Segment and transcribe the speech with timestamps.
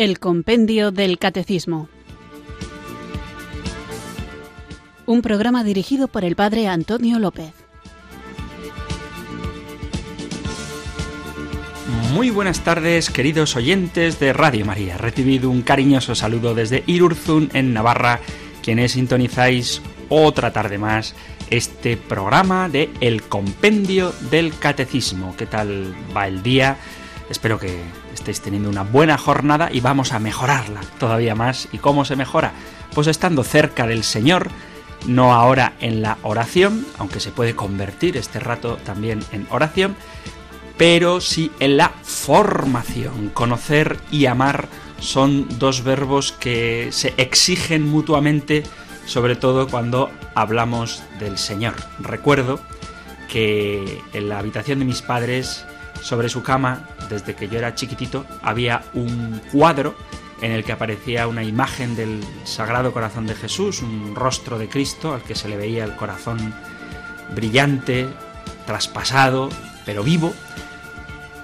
[0.00, 1.90] El Compendio del Catecismo.
[5.04, 7.52] Un programa dirigido por el Padre Antonio López.
[12.14, 14.96] Muy buenas tardes, queridos oyentes de Radio María.
[14.96, 18.20] Recibido un cariñoso saludo desde Irurzun, en Navarra,
[18.62, 21.14] quienes sintonizáis otra tarde más
[21.50, 25.36] este programa de El Compendio del Catecismo.
[25.36, 26.78] ¿Qué tal va el día?
[27.28, 27.82] Espero que
[28.12, 31.68] estéis teniendo una buena jornada y vamos a mejorarla todavía más.
[31.72, 32.52] ¿Y cómo se mejora?
[32.94, 34.50] Pues estando cerca del Señor,
[35.06, 39.96] no ahora en la oración, aunque se puede convertir este rato también en oración,
[40.76, 43.30] pero sí en la formación.
[43.30, 44.68] Conocer y amar
[44.98, 48.62] son dos verbos que se exigen mutuamente,
[49.06, 51.74] sobre todo cuando hablamos del Señor.
[51.98, 52.60] Recuerdo
[53.28, 55.64] que en la habitación de mis padres,
[56.02, 59.94] sobre su cama, desde que yo era chiquitito, había un cuadro
[60.40, 65.12] en el que aparecía una imagen del Sagrado Corazón de Jesús, un rostro de Cristo
[65.12, 66.54] al que se le veía el corazón
[67.34, 68.08] brillante,
[68.66, 69.50] traspasado,
[69.84, 70.32] pero vivo,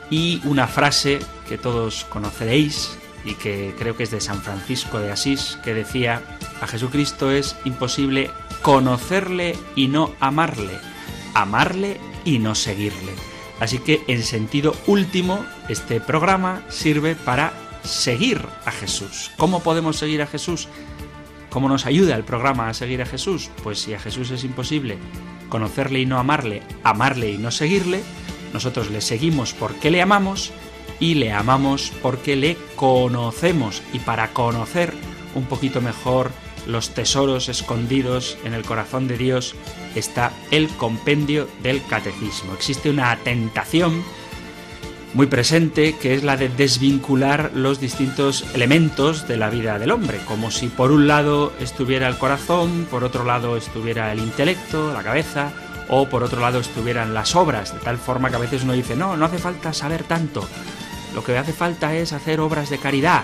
[0.09, 5.11] y una frase que todos conoceréis y que creo que es de San Francisco de
[5.11, 6.23] Asís, que decía,
[6.61, 8.31] a Jesucristo es imposible
[8.63, 10.79] conocerle y no amarle,
[11.35, 13.13] amarle y no seguirle.
[13.61, 19.31] Así que en sentido último, este programa sirve para seguir a Jesús.
[19.37, 20.69] ¿Cómo podemos seguir a Jesús?
[21.51, 23.51] ¿Cómo nos ayuda el programa a seguir a Jesús?
[23.63, 24.99] Pues si a Jesús es imposible
[25.49, 28.03] conocerle y no amarle, amarle y no seguirle,
[28.53, 30.53] nosotros le seguimos porque le amamos
[31.01, 33.83] y le amamos porque le conocemos.
[33.93, 34.93] Y para conocer
[35.35, 36.31] un poquito mejor
[36.67, 39.55] los tesoros escondidos en el corazón de Dios
[39.99, 42.55] está el compendio del catecismo.
[42.55, 44.05] Existe una tentación
[45.15, 50.21] muy presente que es la de desvincular los distintos elementos de la vida del hombre,
[50.27, 55.03] como si por un lado estuviera el corazón, por otro lado estuviera el intelecto, la
[55.03, 55.53] cabeza,
[55.89, 58.97] o por otro lado estuvieran las obras, de tal forma que a veces uno dice,
[58.97, 60.47] no, no hace falta saber tanto,
[61.15, 63.23] lo que hace falta es hacer obras de caridad,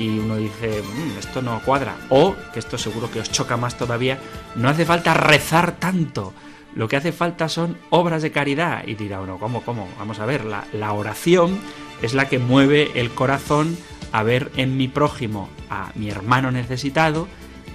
[0.00, 1.96] y uno dice, mm, esto no cuadra.
[2.08, 4.18] O, que esto seguro que os choca más todavía,
[4.56, 6.32] no hace falta rezar tanto.
[6.74, 8.84] Lo que hace falta son obras de caridad.
[8.86, 9.88] Y dirá uno, ¿cómo, cómo?
[9.98, 11.58] Vamos a ver, la, la oración
[12.02, 13.76] es la que mueve el corazón
[14.12, 17.28] a ver en mi prójimo a mi hermano necesitado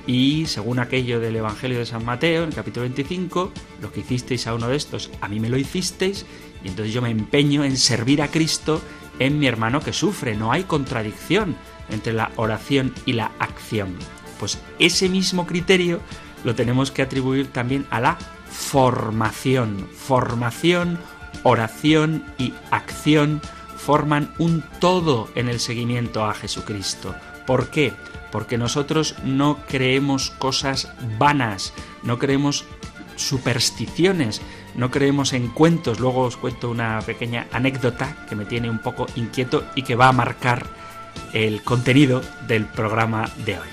[0.08, 4.46] y según aquello del Evangelio de San Mateo, en el capítulo 25, lo que hicisteis
[4.46, 6.26] a uno de estos, a mí me lo hicisteis,
[6.64, 8.82] y entonces yo me empeño en servir a Cristo
[9.18, 10.36] en mi hermano que sufre.
[10.36, 11.56] No hay contradicción
[11.90, 13.96] entre la oración y la acción.
[14.40, 16.00] Pues ese mismo criterio
[16.44, 18.18] lo tenemos que atribuir también a la
[18.50, 19.88] formación.
[19.94, 21.00] Formación,
[21.44, 23.42] oración y acción
[23.78, 27.16] forman un todo en el seguimiento a Jesucristo.
[27.46, 27.94] ¿Por qué?
[28.32, 32.66] Porque nosotros no creemos cosas vanas, no creemos
[33.16, 34.42] supersticiones,
[34.76, 36.00] no creemos en cuentos.
[36.00, 40.10] Luego os cuento una pequeña anécdota que me tiene un poco inquieto y que va
[40.10, 40.66] a marcar
[41.34, 43.68] el contenido del programa de hoy.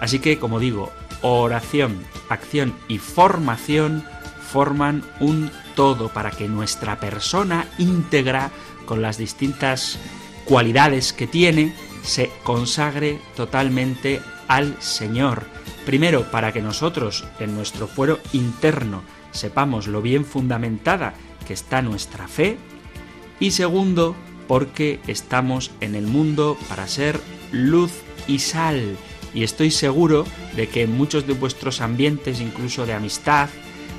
[0.00, 0.92] Así que, como digo,
[1.22, 4.04] oración, acción y formación
[4.52, 8.50] forman un todo para que nuestra persona íntegra,
[8.84, 9.98] con las distintas
[10.44, 15.44] cualidades que tiene, se consagre totalmente al Señor.
[15.86, 21.14] Primero, para que nosotros, en nuestro fuero interno, sepamos lo bien fundamentada
[21.46, 22.58] que está nuestra fe.
[23.40, 24.14] Y segundo,
[24.46, 27.20] porque estamos en el mundo para ser
[27.50, 27.92] luz
[28.26, 28.96] y sal.
[29.34, 30.26] Y estoy seguro
[30.56, 33.48] de que en muchos de vuestros ambientes, incluso de amistad,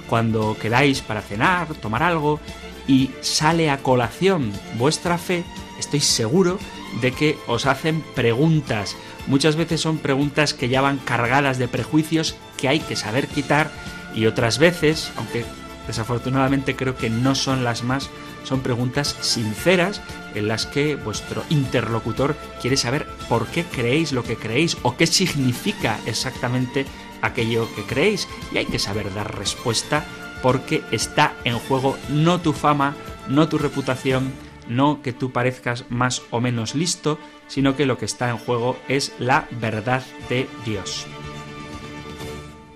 [0.07, 2.39] cuando quedáis para cenar, tomar algo,
[2.87, 5.43] y sale a colación vuestra fe,
[5.79, 6.59] estoy seguro
[7.01, 8.95] de que os hacen preguntas.
[9.27, 13.71] Muchas veces son preguntas que ya van cargadas de prejuicios que hay que saber quitar
[14.13, 15.45] y otras veces, aunque
[15.87, 18.09] desafortunadamente creo que no son las más,
[18.43, 20.01] son preguntas sinceras
[20.35, 25.07] en las que vuestro interlocutor quiere saber por qué creéis lo que creéis o qué
[25.07, 26.85] significa exactamente
[27.21, 28.27] aquello que creéis.
[28.51, 30.05] Y hay que saber dar respuesta
[30.41, 32.95] porque está en juego no tu fama,
[33.29, 34.31] no tu reputación,
[34.67, 37.17] no que tú parezcas más o menos listo,
[37.47, 41.07] sino que lo que está en juego es la verdad de Dios.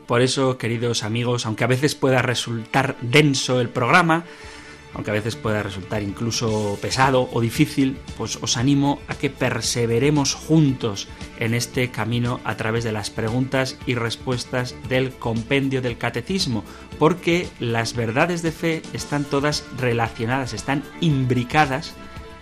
[0.06, 4.24] Por eso, queridos amigos, aunque a veces pueda resultar denso el programa,
[4.98, 10.34] aunque a veces pueda resultar incluso pesado o difícil, pues os animo a que perseveremos
[10.34, 11.08] juntos
[11.40, 16.64] en este camino a través de las preguntas y respuestas del compendio del catecismo,
[16.98, 21.94] porque las verdades de fe están todas relacionadas, están imbricadas,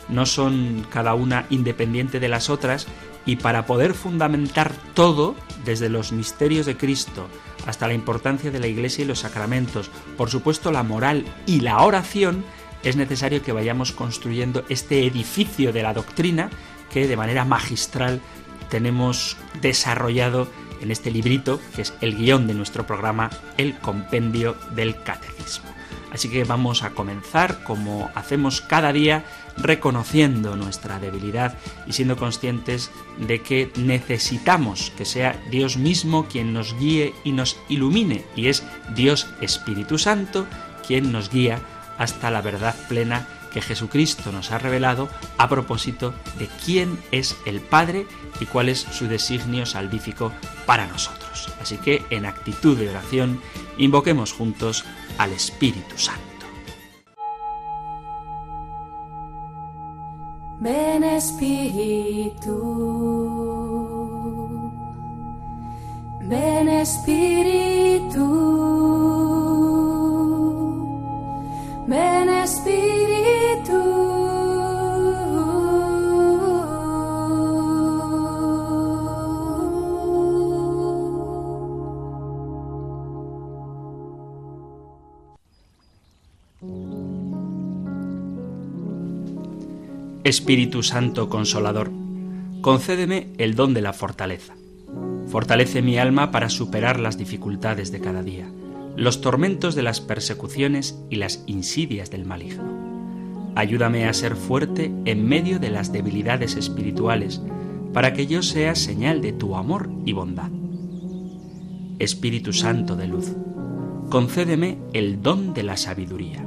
[0.07, 2.87] no son cada una independiente de las otras,
[3.25, 5.35] Y para poder fundamentar todo,
[5.65, 7.27] desde los misterios de Cristo
[7.65, 11.79] hasta la importancia de la Iglesia y los sacramentos, por supuesto la moral y la
[11.83, 12.45] oración,
[12.83, 16.51] es necesario que vayamos construyendo este edificio de la doctrina
[16.91, 18.21] que de manera magistral
[18.69, 20.47] tenemos desarrollado
[20.81, 25.69] en este librito, que es el guion de nuestro programa, el compendio del catecismo.
[26.15, 29.25] Así que vamos a comenzar como hacemos cada día,
[29.57, 31.57] reconociendo nuestra debilidad
[31.87, 37.57] y siendo conscientes de que necesitamos que sea Dios mismo quien nos guíe y nos
[37.67, 38.63] ilumine, y es
[38.95, 40.47] Dios Espíritu Santo
[40.87, 41.59] quien nos guía
[41.97, 47.59] hasta la verdad plena que Jesucristo nos ha revelado a propósito de quién es el
[47.59, 48.07] Padre
[48.39, 50.31] y cuál es su designio salvífico
[50.65, 51.51] para nosotros.
[51.61, 53.41] Así que en actitud de oración
[53.77, 54.85] invoquemos juntos
[55.17, 56.21] al Espíritu Santo.
[60.59, 62.55] Ven Espíritu,
[66.21, 68.25] ven Espíritu,
[71.87, 73.94] ven Espíritu.
[90.25, 91.91] Espíritu Santo Consolador,
[92.61, 94.55] concédeme el don de la fortaleza.
[95.27, 98.49] Fortalece mi alma para superar las dificultades de cada día,
[98.95, 103.53] los tormentos de las persecuciones y las insidias del maligno.
[103.53, 107.39] Ayúdame a ser fuerte en medio de las debilidades espirituales,
[107.93, 110.49] para que yo sea señal de tu amor y bondad.
[111.99, 113.31] Espíritu Santo de luz,
[114.09, 116.43] concédeme el don de la sabiduría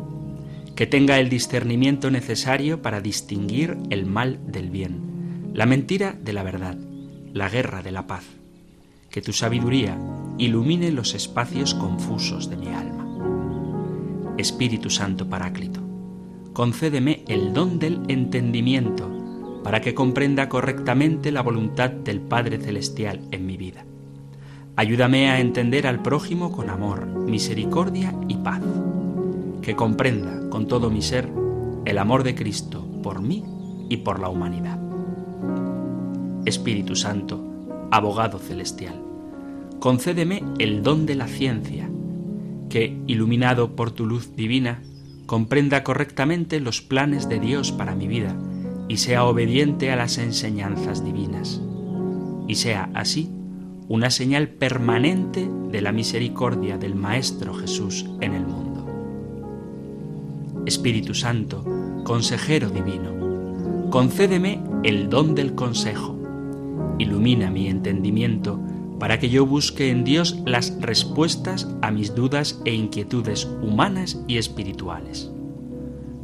[0.78, 6.44] que tenga el discernimiento necesario para distinguir el mal del bien, la mentira de la
[6.44, 6.78] verdad,
[7.32, 8.22] la guerra de la paz.
[9.10, 9.98] Que tu sabiduría
[10.38, 14.36] ilumine los espacios confusos de mi alma.
[14.38, 15.80] Espíritu Santo Paráclito,
[16.52, 23.46] concédeme el don del entendimiento para que comprenda correctamente la voluntad del Padre Celestial en
[23.46, 23.84] mi vida.
[24.76, 28.62] Ayúdame a entender al prójimo con amor, misericordia y paz
[29.62, 31.28] que comprenda con todo mi ser
[31.84, 33.44] el amor de Cristo por mí
[33.88, 34.78] y por la humanidad.
[36.44, 37.42] Espíritu Santo,
[37.90, 39.00] abogado celestial,
[39.80, 41.88] concédeme el don de la ciencia,
[42.68, 44.82] que, iluminado por tu luz divina,
[45.26, 48.36] comprenda correctamente los planes de Dios para mi vida
[48.88, 51.60] y sea obediente a las enseñanzas divinas,
[52.46, 53.30] y sea así
[53.88, 58.67] una señal permanente de la misericordia del Maestro Jesús en el mundo.
[60.68, 61.64] Espíritu Santo,
[62.04, 66.16] consejero divino, concédeme el don del consejo.
[66.98, 68.60] Ilumina mi entendimiento
[69.00, 74.36] para que yo busque en Dios las respuestas a mis dudas e inquietudes humanas y
[74.36, 75.30] espirituales.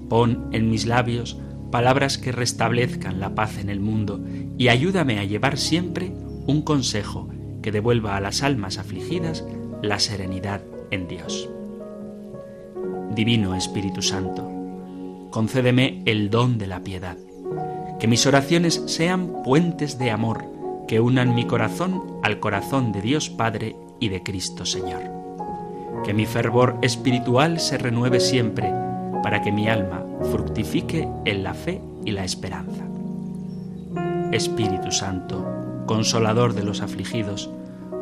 [0.09, 1.39] Pon en mis labios
[1.71, 4.21] palabras que restablezcan la paz en el mundo
[4.59, 6.13] y ayúdame a llevar siempre
[6.47, 7.31] un consejo
[7.63, 9.45] que devuelva a las almas afligidas
[9.83, 11.49] la serenidad en Dios.
[13.15, 14.51] Divino Espíritu Santo,
[15.31, 17.17] concédeme el don de la piedad,
[18.01, 20.45] que mis oraciones sean puentes de amor
[20.89, 25.03] que unan mi corazón al corazón de Dios Padre y de Cristo Señor.
[26.05, 28.73] Que mi fervor espiritual se renueve siempre
[29.23, 32.85] para que mi alma fructifique en la fe y la esperanza.
[34.33, 35.47] Espíritu Santo,
[35.87, 37.51] consolador de los afligidos,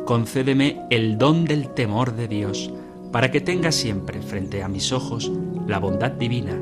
[0.05, 2.73] concédeme el don del temor de Dios,
[3.13, 5.31] para que tenga siempre frente a mis ojos
[5.67, 6.59] la bondad divina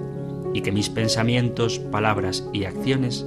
[0.54, 3.26] y que mis pensamientos, palabras y acciones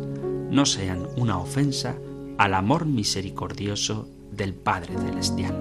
[0.50, 1.96] no sean una ofensa
[2.36, 5.56] al amor misericordioso del Padre Celestial.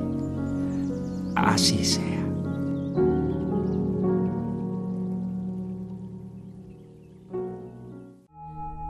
[1.35, 2.01] Así sea.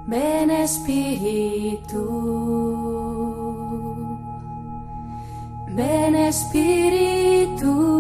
[0.08, 2.10] Ven Espíritu,
[5.76, 7.93] ven Espíritu.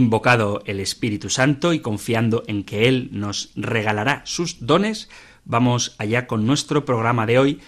[0.00, 5.10] Invocado el Espíritu Santo y confiando en que Él nos regalará sus dones,
[5.44, 7.60] vamos allá con nuestro programa de hoy.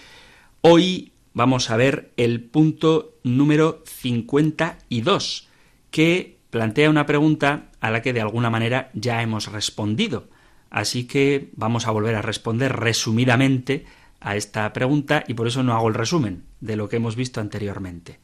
[0.61, 5.47] Hoy vamos a ver el punto número 52,
[5.91, 10.27] que plantea una pregunta a la que de alguna manera ya hemos respondido.
[10.71, 13.85] Así que vamos a volver a responder resumidamente
[14.19, 17.41] a esta pregunta y por eso no hago el resumen de lo que hemos visto
[17.41, 18.19] anteriormente.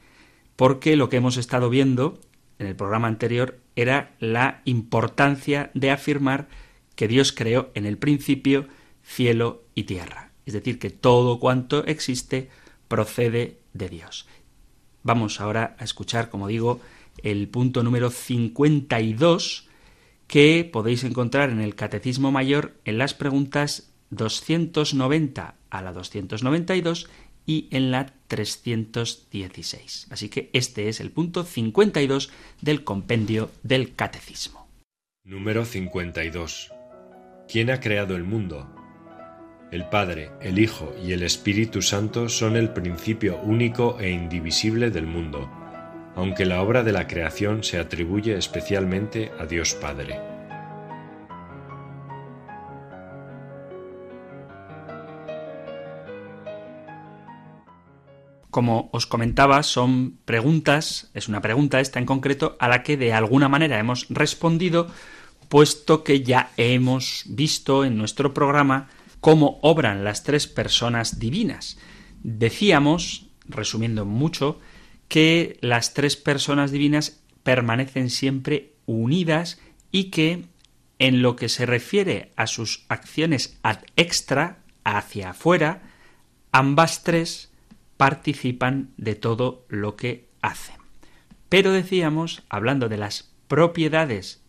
[0.56, 2.20] Porque lo que hemos estado viendo
[2.60, 6.48] en el programa anterior era la importancia de afirmar
[6.96, 8.68] que Dios creó en el principio
[9.02, 10.32] cielo y tierra.
[10.46, 12.50] Es decir, que todo cuanto existe
[12.88, 14.28] procede de Dios.
[15.04, 16.82] Vamos ahora a escuchar, como digo,
[17.24, 19.68] el punto número 52
[20.28, 27.10] que podéis encontrar en el Catecismo Mayor en las preguntas 290 a la 292
[27.50, 30.08] y en la 316.
[30.12, 32.30] Así que este es el punto 52
[32.62, 34.68] del compendio del Catecismo.
[35.24, 36.72] Número 52.
[37.48, 38.70] ¿Quién ha creado el mundo?
[39.72, 45.08] El Padre, el Hijo y el Espíritu Santo son el principio único e indivisible del
[45.08, 45.50] mundo,
[46.16, 50.29] aunque la obra de la creación se atribuye especialmente a Dios Padre.
[58.52, 63.14] Como os comentaba, son preguntas, es una pregunta esta en concreto, a la que de
[63.14, 64.88] alguna manera hemos respondido,
[65.50, 68.90] puesto que ya hemos visto en nuestro programa
[69.20, 71.78] cómo obran las tres personas divinas.
[72.24, 74.60] Decíamos, resumiendo mucho,
[75.08, 79.60] que las tres personas divinas permanecen siempre unidas
[79.92, 80.46] y que
[81.00, 85.82] en lo que se refiere a sus acciones ad extra, hacia afuera,
[86.52, 87.49] ambas tres
[88.00, 90.78] participan de todo lo que hacen.
[91.50, 94.42] Pero decíamos, hablando de las propiedades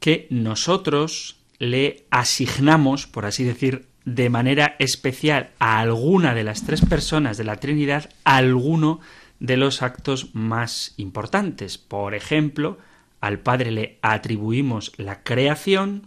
[0.00, 6.82] que nosotros le asignamos, por así decir, de manera especial a alguna de las tres
[6.82, 9.00] personas de la Trinidad alguno
[9.38, 11.76] de los actos más importantes.
[11.76, 12.78] Por ejemplo,
[13.20, 16.06] al Padre le atribuimos la creación,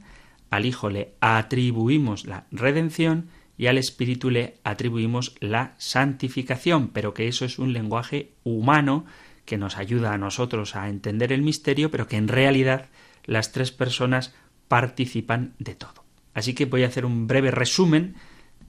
[0.49, 7.27] al Hijo le atribuimos la redención y al Espíritu le atribuimos la santificación, pero que
[7.27, 9.05] eso es un lenguaje humano
[9.45, 12.87] que nos ayuda a nosotros a entender el misterio, pero que en realidad
[13.25, 14.35] las tres personas
[14.67, 16.03] participan de todo.
[16.33, 18.15] Así que voy a hacer un breve resumen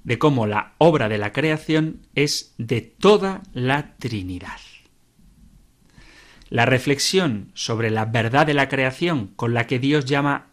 [0.05, 4.59] de cómo la obra de la creación es de toda la Trinidad.
[6.49, 10.47] La reflexión sobre la verdad de la creación con la que Dios llama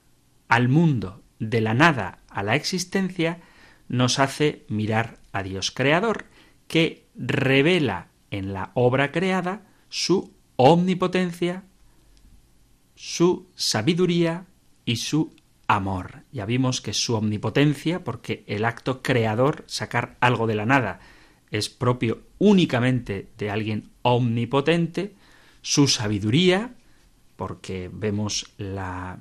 [0.50, 3.40] al mundo de la nada a la existencia
[3.88, 6.26] nos hace mirar a Dios creador,
[6.68, 11.64] que revela en la obra creada su omnipotencia,
[12.96, 14.46] su sabiduría
[14.86, 15.34] y su
[15.68, 16.24] amor.
[16.32, 21.00] Ya vimos que su omnipotencia, porque el acto creador, sacar algo de la nada,
[21.52, 25.16] es propio únicamente de alguien omnipotente,
[25.62, 26.76] su sabiduría,
[27.36, 29.18] porque vemos la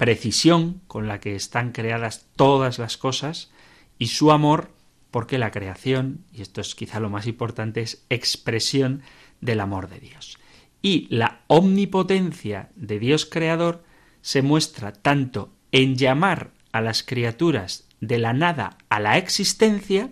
[0.00, 3.50] precisión con la que están creadas todas las cosas,
[3.98, 4.70] y su amor,
[5.10, 9.02] porque la creación, y esto es quizá lo más importante, es expresión
[9.42, 10.38] del amor de Dios.
[10.80, 13.84] Y la omnipotencia de Dios creador
[14.22, 20.08] se muestra tanto en llamar a las criaturas de la nada a la existencia,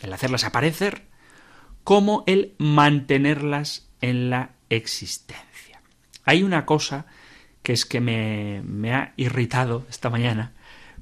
[0.00, 1.08] el hacerlas aparecer,
[1.84, 5.82] como el mantenerlas en la existencia.
[6.24, 7.04] Hay una cosa
[7.66, 10.52] que es que me, me ha irritado esta mañana,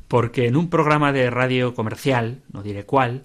[0.09, 3.25] porque en un programa de radio comercial, no diré cuál,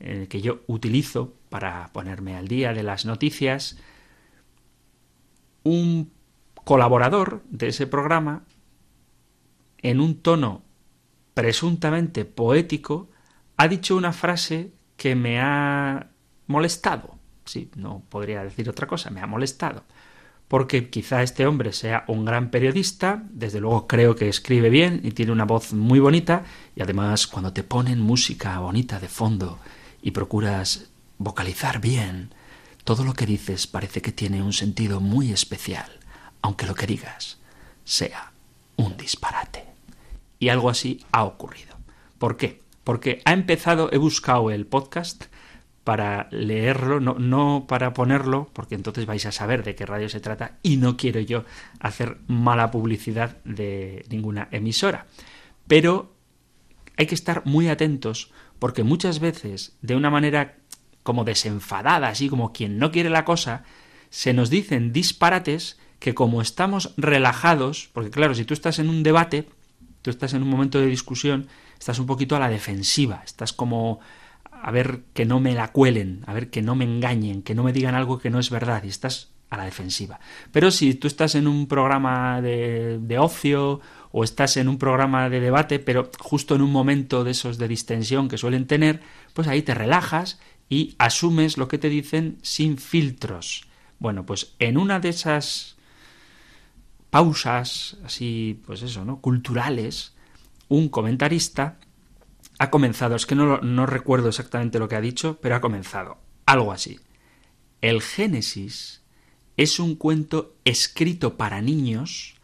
[0.00, 3.78] el que yo utilizo para ponerme al día de las noticias,
[5.62, 6.10] un
[6.64, 8.42] colaborador de ese programa
[9.82, 10.62] en un tono
[11.34, 13.08] presuntamente poético,
[13.56, 16.08] ha dicho una frase que me ha
[16.48, 17.20] molestado.
[17.44, 19.84] Sí, no podría decir otra cosa, me ha molestado.
[20.50, 25.12] Porque quizá este hombre sea un gran periodista, desde luego creo que escribe bien y
[25.12, 26.42] tiene una voz muy bonita,
[26.74, 29.60] y además cuando te ponen música bonita de fondo
[30.02, 32.34] y procuras vocalizar bien,
[32.82, 35.88] todo lo que dices parece que tiene un sentido muy especial,
[36.42, 37.38] aunque lo que digas
[37.84, 38.32] sea
[38.74, 39.66] un disparate.
[40.40, 41.76] Y algo así ha ocurrido.
[42.18, 42.60] ¿Por qué?
[42.82, 45.26] Porque ha empezado, he buscado el podcast
[45.90, 50.20] para leerlo, no, no, para ponerlo, porque entonces vais a saber de qué radio se
[50.20, 51.44] trata y no quiero yo
[51.80, 55.08] hacer mala publicidad de ninguna emisora.
[55.66, 56.14] Pero
[56.96, 58.30] hay que estar muy atentos
[58.60, 60.58] porque muchas veces, de una manera
[61.02, 63.64] como desenfadada, así como quien no quiere la cosa,
[64.10, 69.02] se nos dicen disparates que como estamos relajados, porque claro, si tú estás en un
[69.02, 69.48] debate,
[70.02, 74.00] Tú estás en un momento de discusión, estás un poquito a la defensiva, estás como
[74.62, 77.62] a ver que no me la cuelen, a ver que no me engañen, que no
[77.62, 80.20] me digan algo que no es verdad, y estás a la defensiva.
[80.52, 83.80] Pero si tú estás en un programa de, de ocio
[84.12, 87.68] o estás en un programa de debate, pero justo en un momento de esos de
[87.68, 89.00] distensión que suelen tener,
[89.34, 90.38] pues ahí te relajas
[90.68, 93.66] y asumes lo que te dicen sin filtros.
[93.98, 95.76] Bueno, pues en una de esas
[97.10, 99.20] pausas así, pues eso, ¿no?
[99.20, 100.14] culturales,
[100.68, 101.78] un comentarista
[102.60, 106.18] ha comenzado, es que no, no recuerdo exactamente lo que ha dicho, pero ha comenzado
[106.44, 107.00] algo así.
[107.80, 109.00] El Génesis
[109.56, 112.34] es un cuento escrito para niños,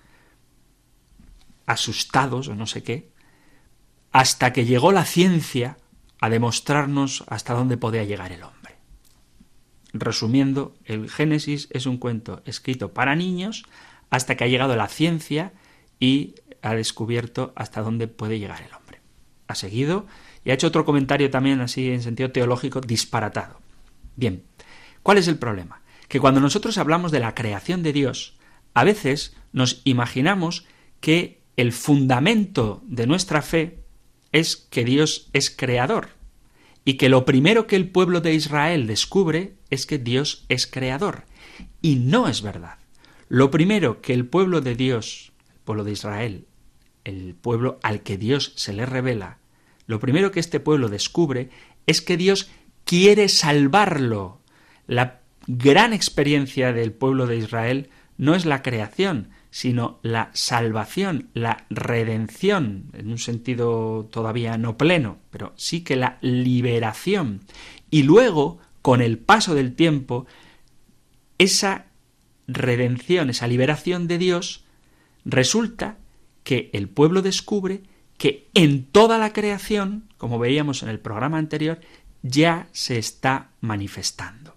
[1.66, 3.12] asustados o no sé qué,
[4.10, 5.76] hasta que llegó la ciencia
[6.18, 8.76] a demostrarnos hasta dónde podía llegar el hombre.
[9.92, 13.64] Resumiendo, el Génesis es un cuento escrito para niños
[14.08, 15.52] hasta que ha llegado la ciencia
[16.00, 18.85] y ha descubierto hasta dónde puede llegar el hombre.
[19.48, 20.06] Ha seguido
[20.44, 23.60] y ha hecho otro comentario también así en sentido teológico disparatado.
[24.16, 24.44] Bien,
[25.02, 25.82] ¿cuál es el problema?
[26.08, 28.36] Que cuando nosotros hablamos de la creación de Dios,
[28.74, 30.66] a veces nos imaginamos
[31.00, 33.80] que el fundamento de nuestra fe
[34.32, 36.10] es que Dios es creador
[36.84, 41.24] y que lo primero que el pueblo de Israel descubre es que Dios es creador.
[41.82, 42.78] Y no es verdad.
[43.28, 46.46] Lo primero que el pueblo de Dios, el pueblo de Israel,
[47.06, 49.38] el pueblo al que Dios se le revela,
[49.86, 51.50] lo primero que este pueblo descubre
[51.86, 52.50] es que Dios
[52.84, 54.40] quiere salvarlo.
[54.86, 61.66] La gran experiencia del pueblo de Israel no es la creación, sino la salvación, la
[61.70, 67.40] redención, en un sentido todavía no pleno, pero sí que la liberación.
[67.90, 70.26] Y luego, con el paso del tiempo,
[71.38, 71.86] esa
[72.48, 74.64] redención, esa liberación de Dios,
[75.24, 75.96] resulta
[76.46, 77.82] que el pueblo descubre
[78.18, 81.80] que en toda la creación, como veíamos en el programa anterior,
[82.22, 84.54] ya se está manifestando.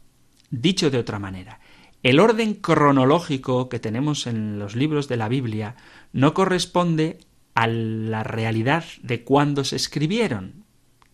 [0.52, 1.60] Dicho de otra manera,
[2.04, 5.78] el orden cronológico que tenemos en los libros de la Biblia
[6.14, 7.18] no corresponde
[7.56, 10.66] a la realidad de cuándo se escribieron.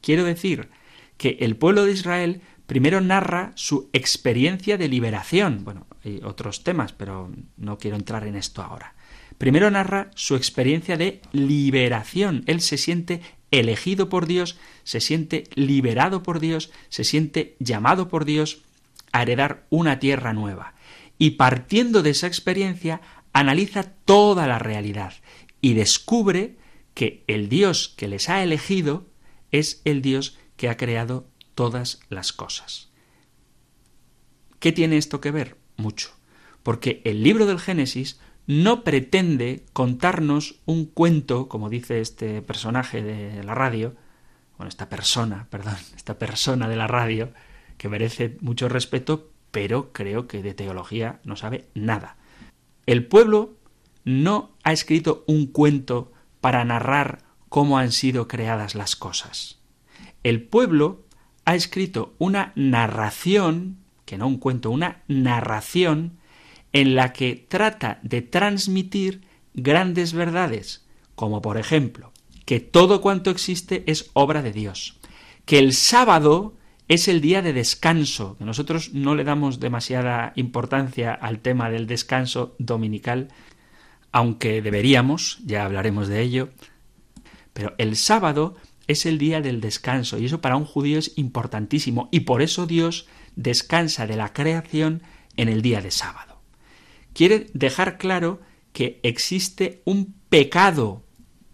[0.02, 0.68] Quiero decir
[1.16, 5.64] que el pueblo de Israel primero narra su experiencia de liberación.
[5.64, 8.95] Bueno, hay otros temas, pero no quiero entrar en esto ahora.
[9.38, 12.44] Primero narra su experiencia de liberación.
[12.48, 13.22] Él se siente
[13.52, 18.64] elegido por Dios, se siente liberado por Dios, se siente llamado por Dios
[19.12, 20.76] a heredar una tierra nueva
[21.18, 23.02] y partiendo de esa experiencia
[23.34, 25.14] analiza toda la realidad
[25.62, 26.58] y descubre
[26.94, 29.06] que el Dios que les ha elegido
[29.52, 32.90] es el Dios que ha creado todas las cosas.
[34.60, 35.58] ¿Qué tiene esto que ver?
[35.78, 36.12] Mucho.
[36.64, 43.44] Porque el libro del Génesis no pretende contarnos un cuento, como dice este personaje de
[43.44, 43.96] la radio,
[44.58, 47.32] bueno, esta persona, perdón, esta persona de la radio,
[47.78, 52.18] que merece mucho respeto, pero creo que de teología no sabe nada.
[52.86, 53.56] El pueblo
[54.04, 59.60] no ha escrito un cuento para narrar cómo han sido creadas las cosas.
[60.24, 61.04] El pueblo
[61.46, 66.18] ha escrito una narración, que no un cuento, una narración
[66.74, 69.22] en la que trata de transmitir
[69.54, 72.12] grandes verdades, como por ejemplo,
[72.46, 74.98] que todo cuanto existe es obra de Dios,
[75.46, 76.56] que el sábado
[76.88, 78.38] es el día de descanso.
[78.40, 83.30] Nosotros no le damos demasiada importancia al tema del descanso dominical,
[84.12, 86.50] aunque deberíamos, ya hablaremos de ello,
[87.54, 88.56] pero el sábado
[88.88, 92.68] es el día del descanso y eso para un judío es importantísimo y por eso
[92.68, 95.02] Dios descansa de la creación
[95.38, 96.25] en el día de sábado.
[97.16, 98.40] Quiere dejar claro
[98.72, 101.02] que existe un pecado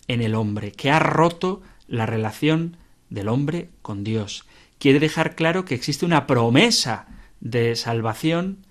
[0.09, 2.75] en el hombre que ha roto la relación
[3.09, 4.45] del hombre con Dios
[4.81, 7.05] quiere dejar claro que existe una promesa
[7.39, 8.65] de salvación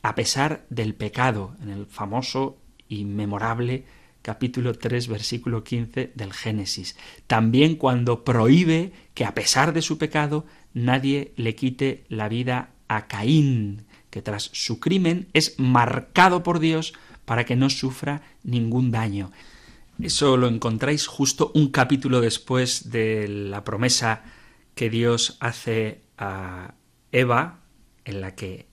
[0.00, 3.84] a pesar del pecado, en el famoso y memorable
[4.22, 6.96] capítulo 3, versículo 15 del Génesis.
[7.26, 13.08] También cuando prohíbe que a pesar de su pecado nadie le quite la vida a
[13.08, 13.85] Caín,
[14.16, 16.94] que tras su crimen es marcado por Dios
[17.26, 19.30] para que no sufra ningún daño.
[20.00, 24.24] Eso lo encontráis justo un capítulo después de la promesa
[24.74, 26.72] que Dios hace a
[27.12, 27.60] Eva,
[28.06, 28.68] en la que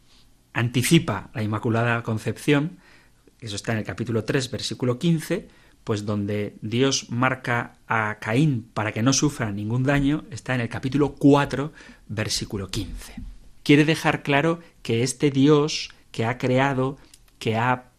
[0.54, 2.78] anticipa la Inmaculada Concepción,
[3.42, 5.50] eso está en el capítulo 3, versículo 15,
[5.84, 10.70] pues donde Dios marca a Caín para que no sufra ningún daño, está en el
[10.70, 11.74] capítulo 4,
[12.08, 13.33] versículo 15.
[13.64, 16.98] Quiere dejar claro que este Dios que ha creado,
[17.40, 17.92] que ha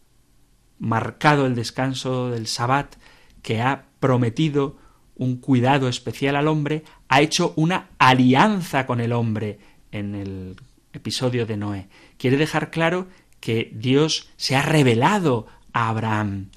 [0.79, 2.95] marcado el descanso del Sabbat,
[3.41, 4.77] que ha prometido
[5.15, 9.59] un cuidado especial al hombre, ha hecho una alianza con el hombre
[9.91, 10.55] en el
[10.93, 11.87] episodio de Noé.
[12.17, 13.07] Quiere dejar claro
[13.39, 16.47] que Dios se ha revelado a Abraham.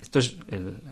[0.00, 0.36] Esto es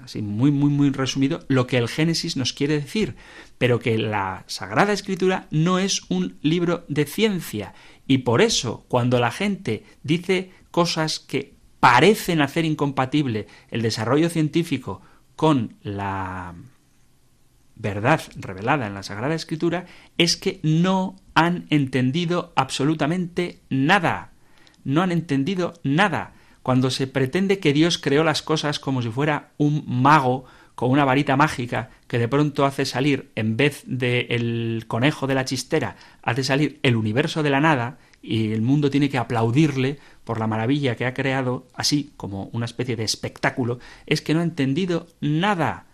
[0.02, 3.14] así muy, muy, muy resumido lo que el Génesis nos quiere decir,
[3.62, 7.74] pero que la Sagrada Escritura no es un libro de ciencia.
[8.08, 15.00] Y por eso, cuando la gente dice cosas que parecen hacer incompatible el desarrollo científico
[15.36, 16.56] con la
[17.76, 19.86] verdad revelada en la Sagrada Escritura,
[20.18, 24.32] es que no han entendido absolutamente nada.
[24.82, 26.32] No han entendido nada
[26.64, 31.04] cuando se pretende que Dios creó las cosas como si fuera un mago con una
[31.04, 35.96] varita mágica que de pronto hace salir, en vez del el conejo de la chistera,
[36.22, 40.46] hace salir el universo de la nada y el mundo tiene que aplaudirle por la
[40.46, 45.08] maravilla que ha creado, así como una especie de espectáculo, es que no ha entendido
[45.20, 45.86] nada,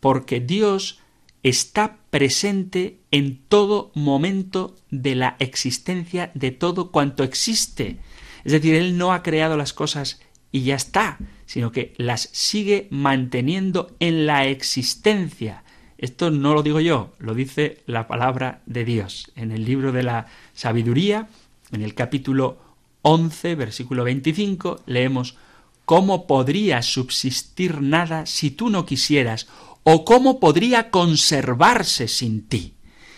[0.00, 1.00] porque Dios
[1.42, 7.98] está presente en todo momento de la existencia de todo cuanto existe.
[8.44, 10.20] Es decir, Él no ha creado las cosas
[10.52, 15.64] y ya está, sino que las sigue manteniendo en la existencia.
[15.98, 19.32] Esto no lo digo yo, lo dice la palabra de Dios.
[19.34, 21.28] En el libro de la sabiduría,
[21.72, 22.58] en el capítulo
[23.02, 25.36] 11, versículo 25, leemos
[25.84, 29.48] ¿Cómo podría subsistir nada si tú no quisieras?
[29.82, 32.74] ¿O cómo podría conservarse sin ti?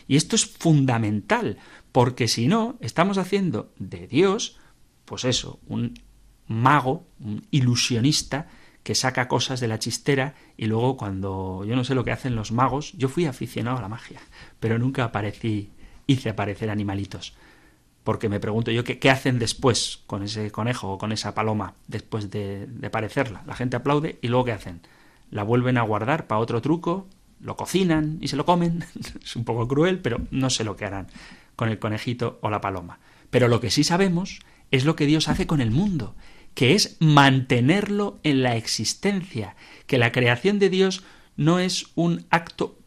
[0.09, 1.59] Y esto es fundamental,
[1.93, 4.57] porque si no, estamos haciendo de Dios
[5.05, 5.99] pues eso, un
[6.49, 8.49] mago, un ilusionista
[8.83, 12.37] que saca cosas de la chistera y luego cuando yo no sé lo que hacen
[12.37, 14.21] los magos, yo fui aficionado a la magia,
[14.61, 15.71] pero nunca aparecí,
[16.07, 17.35] hice aparecer animalitos.
[18.05, 22.31] Porque me pregunto yo qué, hacen después con ese conejo o con esa paloma después
[22.31, 23.43] de, de parecerla.
[23.47, 24.83] La gente aplaude y luego ¿qué hacen?
[25.31, 27.07] La vuelven a guardar para otro truco,
[27.41, 28.85] lo cocinan y se lo comen.
[29.25, 31.07] es un poco cruel, pero no sé lo que harán
[31.57, 32.99] con el conejito o la paloma.
[33.31, 36.15] Pero lo que sí sabemos es lo que Dios hace con el mundo,
[36.55, 41.03] que es mantenerlo en la existencia, que la creación de Dios
[41.37, 42.79] no es un acto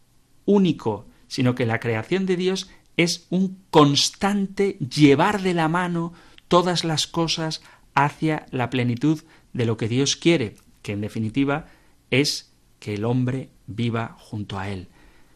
[0.45, 6.13] único, sino que la creación de Dios es un constante llevar de la mano
[6.47, 7.61] todas las cosas
[7.93, 11.67] hacia la plenitud de lo que Dios quiere, que en definitiva
[12.09, 14.87] es que el hombre viva junto a Él.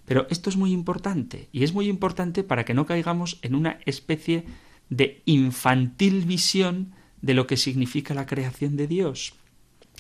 [0.06, 3.80] Pero esto es muy importante, y es muy importante para que no caigamos en una
[3.86, 4.46] especie
[4.90, 9.34] de infantil visión de lo que significa la creación de Dios.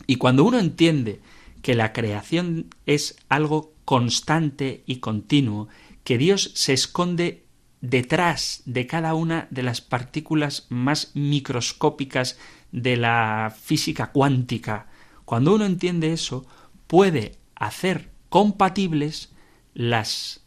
[0.07, 1.21] Y cuando uno entiende
[1.61, 5.67] que la creación es algo constante y continuo,
[6.03, 7.45] que Dios se esconde
[7.81, 12.37] detrás de cada una de las partículas más microscópicas
[12.71, 14.87] de la física cuántica,
[15.25, 16.45] cuando uno entiende eso,
[16.87, 19.31] puede hacer compatibles
[19.73, 20.41] las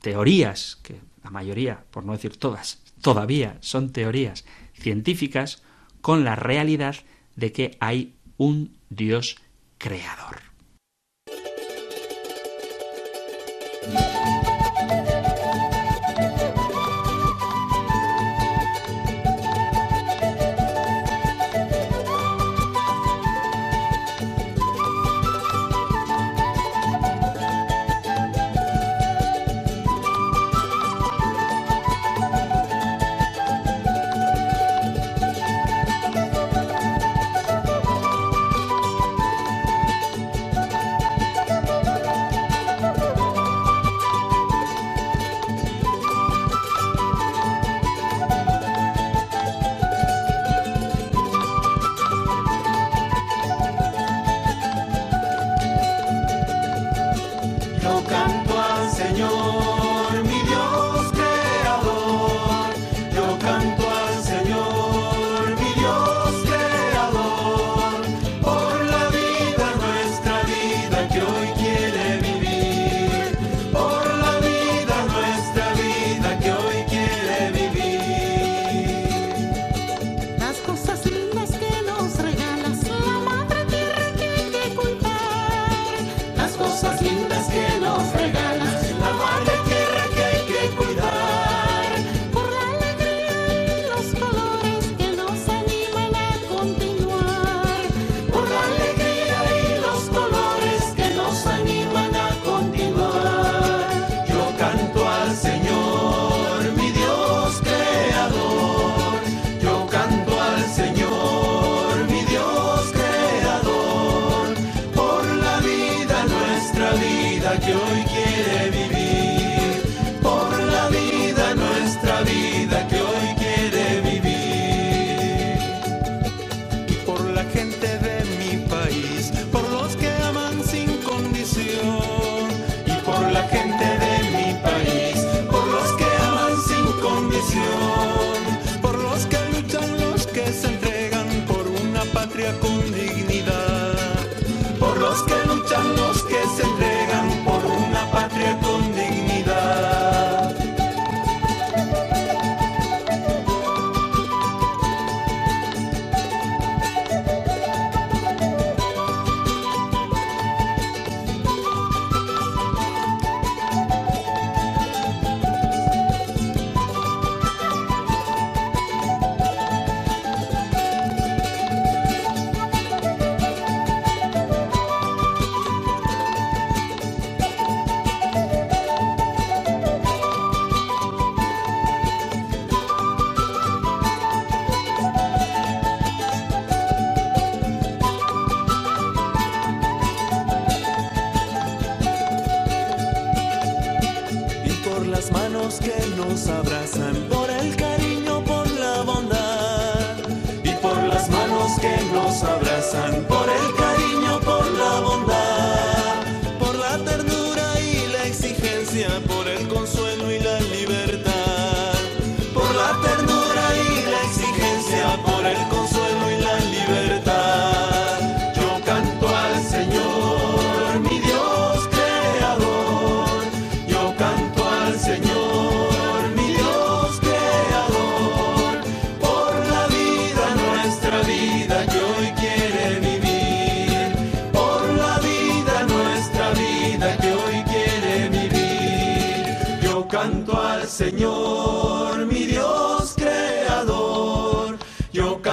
[0.00, 5.63] teorías, que la mayoría, por no decir todas, todavía son teorías científicas
[6.04, 6.96] con la realidad
[7.34, 9.36] de que hay un Dios
[9.78, 10.42] creador.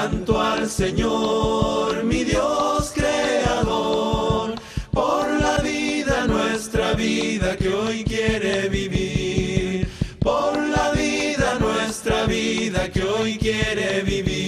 [0.02, 4.56] Canto al Señor, mi Dios creador.
[4.92, 9.88] Por la vida, nuestra vida que hoy quiere vivir.
[10.20, 14.41] Por la vida, nuestra vida que hoy quiere vivir.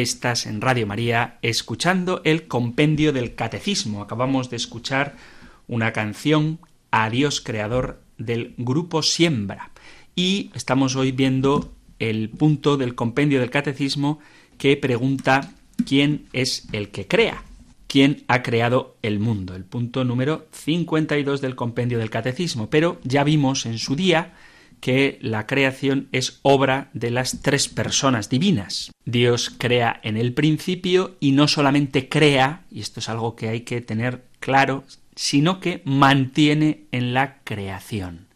[0.00, 4.00] Estás en Radio María escuchando el compendio del Catecismo.
[4.00, 5.16] Acabamos de escuchar
[5.68, 6.58] una canción
[6.90, 9.72] a Dios Creador del grupo Siembra.
[10.16, 14.20] Y estamos hoy viendo el punto del compendio del Catecismo
[14.56, 15.52] que pregunta
[15.86, 17.44] quién es el que crea,
[17.86, 19.54] quién ha creado el mundo.
[19.54, 22.70] El punto número 52 del compendio del Catecismo.
[22.70, 24.32] Pero ya vimos en su día
[24.80, 28.90] que la creación es obra de las tres personas divinas.
[29.04, 33.60] Dios crea en el principio y no solamente crea, y esto es algo que hay
[33.60, 38.26] que tener claro, sino que mantiene en la creación.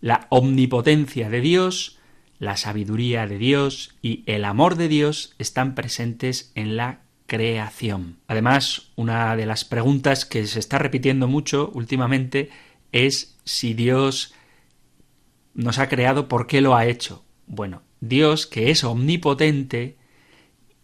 [0.00, 1.98] La omnipotencia de Dios,
[2.38, 8.16] la sabiduría de Dios y el amor de Dios están presentes en la creación.
[8.26, 12.50] Además, una de las preguntas que se está repitiendo mucho últimamente
[12.90, 14.34] es si Dios
[15.54, 17.24] nos ha creado, ¿por qué lo ha hecho?
[17.46, 19.96] Bueno, Dios, que es omnipotente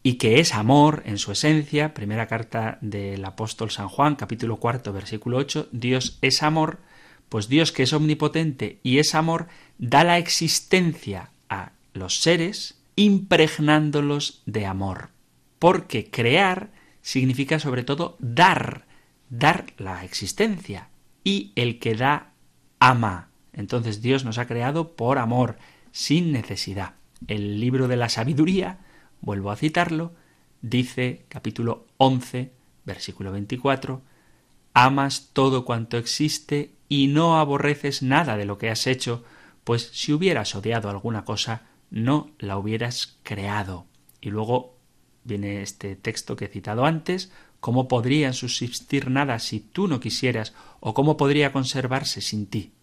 [0.02, 4.92] y que es amor en su esencia, primera carta del apóstol San Juan, capítulo cuarto,
[4.92, 6.78] versículo 8, Dios es amor,
[7.28, 9.48] pues Dios que es omnipotente y es amor,
[9.78, 15.10] da la existencia a los seres impregnándolos de amor.
[15.58, 16.70] Porque crear
[17.02, 18.86] significa sobre todo dar,
[19.30, 20.88] dar la existencia.
[21.22, 22.32] Y el que da,
[22.78, 23.28] ama.
[23.56, 25.56] Entonces Dios nos ha creado por amor,
[25.90, 26.94] sin necesidad.
[27.26, 28.78] El libro de la sabiduría,
[29.22, 30.12] vuelvo a citarlo,
[30.60, 32.52] dice, capítulo 11,
[32.84, 34.02] versículo 24,
[34.74, 39.24] amas todo cuanto existe y no aborreces nada de lo que has hecho,
[39.64, 43.86] pues si hubieras odiado alguna cosa, no la hubieras creado.
[44.20, 44.76] Y luego
[45.24, 50.52] viene este texto que he citado antes, ¿cómo podría subsistir nada si tú no quisieras?
[50.80, 52.75] ¿O cómo podría conservarse sin ti?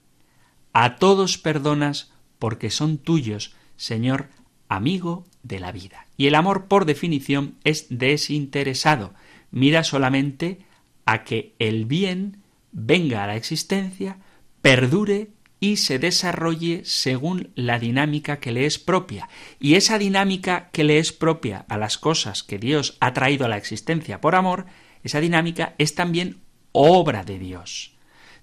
[0.73, 4.29] A todos perdonas porque son tuyos, Señor,
[4.67, 6.07] amigo de la vida.
[6.17, 9.13] Y el amor, por definición, es desinteresado.
[9.51, 10.59] Mira solamente
[11.05, 14.17] a que el bien venga a la existencia,
[14.61, 19.29] perdure y se desarrolle según la dinámica que le es propia.
[19.59, 23.49] Y esa dinámica que le es propia a las cosas que Dios ha traído a
[23.49, 24.65] la existencia por amor,
[25.03, 26.41] esa dinámica es también
[26.73, 27.93] obra de Dios.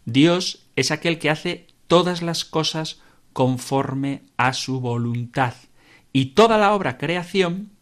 [0.07, 3.00] Dios es aquel que hace todas las cosas
[3.33, 5.55] conforme a su voluntad.
[6.12, 7.72] Y toda la obra creación,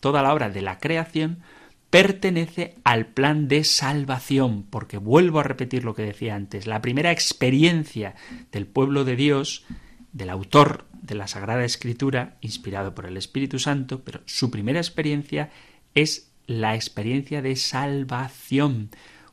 [0.00, 1.44] toda la obra de la creación,
[1.88, 7.12] pertenece al plan de salvación, porque vuelvo a repetir lo que decía antes, la primera
[7.12, 8.16] experiencia
[8.50, 9.64] del pueblo de Dios,
[10.12, 15.50] del autor de la Sagrada Escritura, inspirado por el Espíritu Santo, pero su primera experiencia
[15.94, 18.90] es la experiencia de salvación,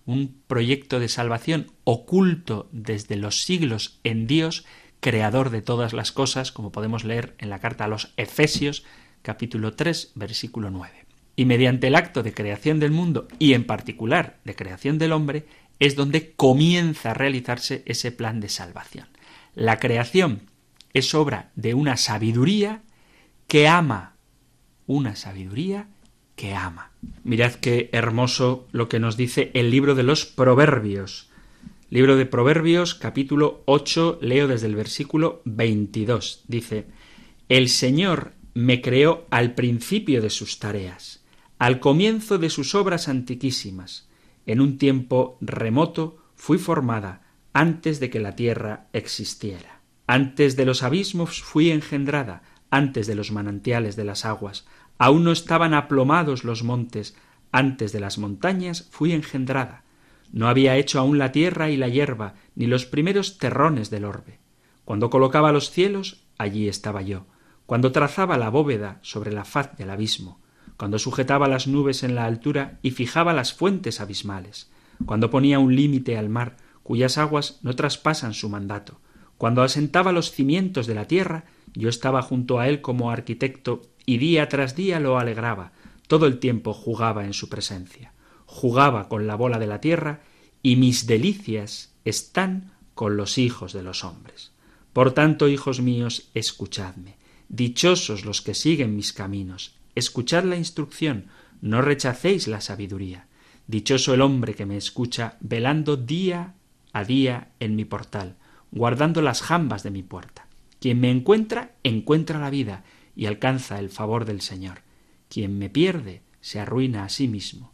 [0.10, 4.66] un proyecto de salvación oculto desde los siglos en Dios,
[5.02, 8.84] creador de todas las cosas, como podemos leer en la carta a los Efesios,
[9.22, 11.06] capítulo 3, versículo 9.
[11.36, 15.46] Y mediante el acto de creación del mundo y en particular de creación del hombre,
[15.78, 19.08] es donde comienza a realizarse ese plan de salvación.
[19.54, 20.42] La creación
[20.92, 22.82] es obra de una sabiduría
[23.48, 24.16] que ama,
[24.88, 25.88] una sabiduría
[26.40, 26.92] que ama.
[27.26, 31.28] Mirad qué hermoso lo que nos dice el libro de los Proverbios.
[31.90, 36.46] Libro de Proverbios, capítulo 8, leo desde el versículo 22.
[36.48, 36.86] Dice,
[37.50, 41.26] El Señor me creó al principio de sus tareas,
[41.58, 44.08] al comienzo de sus obras antiquísimas.
[44.46, 47.22] En un tiempo remoto fui formada
[47.52, 49.82] antes de que la tierra existiera.
[50.08, 54.66] Antes de los abismos fui engendrada, antes de los manantiales de las aguas.
[55.00, 57.16] Aún no estaban aplomados los montes,
[57.52, 59.84] antes de las montañas fui engendrada.
[60.32, 64.40] No había hecho aún la tierra y la hierba, ni los primeros terrones del orbe.
[64.86, 67.26] Cuando colocaba los cielos, allí estaba yo.
[67.66, 70.42] Cuando trazaba la bóveda sobre la faz del abismo.
[70.78, 74.70] Cuando sujetaba las nubes en la altura y fijaba las fuentes abismales.
[75.06, 79.00] Cuando ponía un límite al mar, cuyas aguas no traspasan su mandato.
[79.38, 84.18] Cuando asentaba los cimientos de la tierra, yo estaba junto a él como arquitecto y
[84.18, 85.72] día tras día lo alegraba.
[86.08, 88.14] Todo el tiempo jugaba en su presencia
[88.50, 90.22] jugaba con la bola de la tierra,
[90.64, 94.52] y mis delicias están con los hijos de los hombres.
[94.92, 97.18] Por tanto, hijos míos, escuchadme.
[97.48, 99.76] Dichosos los que siguen mis caminos.
[99.94, 101.28] Escuchad la instrucción,
[101.62, 103.28] no rechacéis la sabiduría.
[103.68, 106.56] Dichoso el hombre que me escucha, velando día
[106.92, 108.36] a día en mi portal,
[108.72, 110.48] guardando las jambas de mi puerta.
[110.80, 112.84] Quien me encuentra, encuentra la vida
[113.16, 114.82] y alcanza el favor del Señor.
[115.30, 117.72] Quien me pierde, se arruina a sí mismo.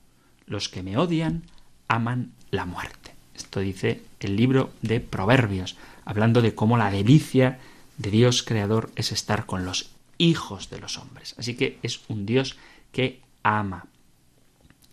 [0.48, 1.44] Los que me odian
[1.88, 3.14] aman la muerte.
[3.36, 7.60] Esto dice el libro de Proverbios, hablando de cómo la delicia
[7.98, 11.36] de Dios creador es estar con los hijos de los hombres.
[11.38, 12.58] Así que es un Dios
[12.92, 13.86] que ama.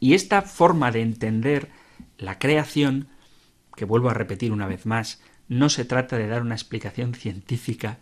[0.01, 1.70] Y esta forma de entender
[2.18, 3.09] la creación,
[3.77, 5.20] que vuelvo a repetir una vez más,
[5.53, 7.99] no se trata de dar una explicación científica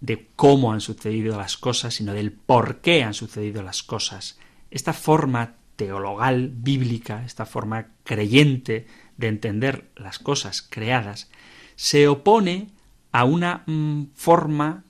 [0.00, 4.38] de cómo han sucedido las cosas, sino del por qué han sucedido las cosas.
[4.70, 11.30] Esta forma teologal, bíblica, esta forma creyente de entender las cosas creadas,
[11.76, 12.68] se opone
[13.12, 14.84] a una mm, forma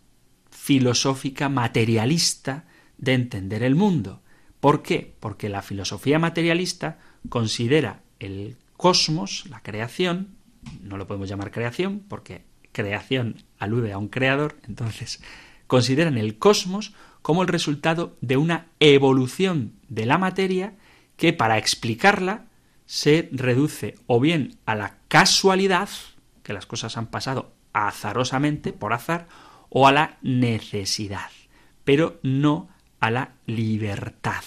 [0.50, 2.64] filosófica materialista
[2.96, 4.22] de entender el mundo.
[4.60, 5.14] ¿Por qué?
[5.20, 10.35] Porque la filosofía materialista considera el cosmos, la creación,
[10.82, 15.22] no lo podemos llamar creación porque creación alude a un creador, entonces
[15.66, 20.74] consideran el cosmos como el resultado de una evolución de la materia
[21.16, 22.46] que para explicarla
[22.84, 25.88] se reduce o bien a la casualidad,
[26.42, 29.26] que las cosas han pasado azarosamente, por azar,
[29.68, 31.30] o a la necesidad,
[31.84, 32.68] pero no
[33.00, 34.44] a la libertad.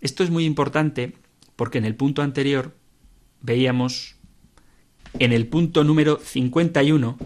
[0.00, 1.16] Esto es muy importante
[1.56, 2.74] porque en el punto anterior
[3.40, 4.16] veíamos,
[5.18, 7.18] en el punto número 51,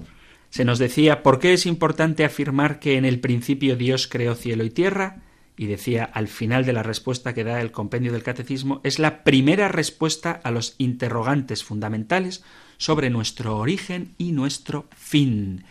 [0.50, 4.64] se nos decía por qué es importante afirmar que en el principio Dios creó cielo
[4.64, 5.22] y tierra,
[5.56, 9.24] y decía al final de la respuesta que da el compendio del catecismo, es la
[9.24, 12.44] primera respuesta a los interrogantes fundamentales
[12.76, 15.64] sobre nuestro origen y nuestro fin.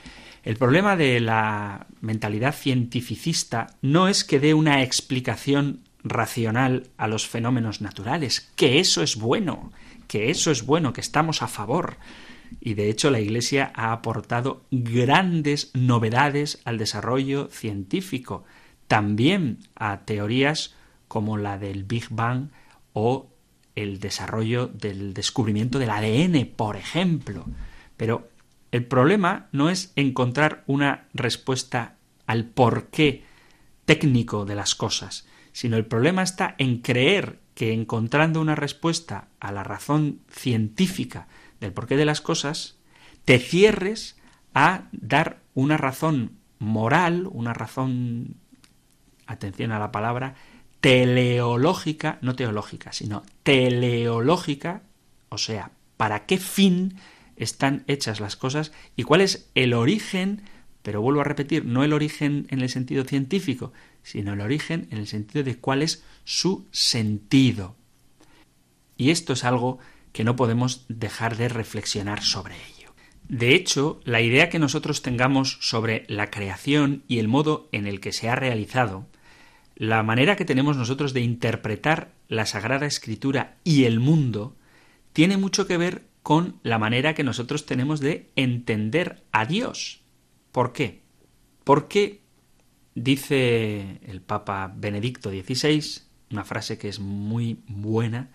[0.43, 7.28] El problema de la mentalidad cientificista no es que dé una explicación racional a los
[7.28, 9.72] fenómenos naturales, que eso es bueno,
[10.08, 11.97] que eso es bueno, que estamos a favor,
[12.60, 18.43] y de hecho la Iglesia ha aportado grandes novedades al desarrollo científico,
[18.88, 20.76] también a teorías
[21.08, 22.49] como la del Big Bang
[22.93, 23.30] o
[23.76, 27.45] el desarrollo del descubrimiento del ADN, por ejemplo.
[27.95, 28.30] Pero
[28.72, 31.95] el problema no es encontrar una respuesta
[32.26, 33.24] al porqué
[33.86, 39.51] técnico de las cosas, sino el problema está en creer que encontrando una respuesta a
[39.51, 41.28] la razón científica
[41.60, 42.78] del porqué de las cosas,
[43.26, 44.16] te cierres
[44.53, 48.36] a dar una razón moral, una razón,
[49.26, 50.36] atención a la palabra,
[50.82, 54.84] teleológica, no teológica, sino teleológica,
[55.30, 56.97] o sea, ¿para qué fin
[57.38, 60.43] están hechas las cosas y cuál es el origen,
[60.84, 63.74] pero vuelvo a repetir, no el origen en el sentido científico,
[64.08, 67.76] sino el origen en el sentido de cuál es su sentido.
[68.95, 69.80] Y esto es algo
[70.14, 72.93] que no podemos dejar de reflexionar sobre ello.
[73.28, 77.99] De hecho, la idea que nosotros tengamos sobre la creación y el modo en el
[77.99, 79.08] que se ha realizado,
[79.76, 84.55] la manera que tenemos nosotros de interpretar la Sagrada Escritura y el mundo,
[85.12, 89.99] tiene mucho que ver con la manera que nosotros tenemos de entender a Dios.
[90.53, 91.01] ¿Por qué?
[91.66, 92.22] Porque
[92.98, 98.30] dice el Papa Benedicto XVI, una frase que es muy buena,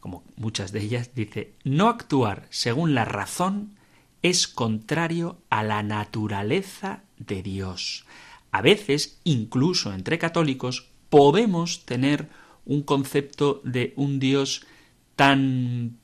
[0.00, 3.76] como muchas de ellas, dice, no actuar según la razón
[4.22, 8.06] es contrario a la naturaleza de Dios.
[8.50, 12.28] A veces, incluso entre católicos, podemos tener
[12.66, 14.66] un concepto de un Dios
[15.14, 15.96] tan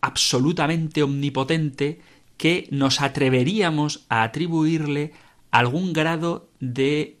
[0.00, 2.00] absolutamente omnipotente
[2.38, 5.12] que nos atreveríamos a atribuirle
[5.50, 7.19] algún grado de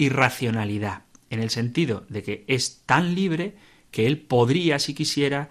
[0.00, 3.56] irracionalidad, en el sentido de que es tan libre
[3.90, 5.50] que él podría, si quisiera,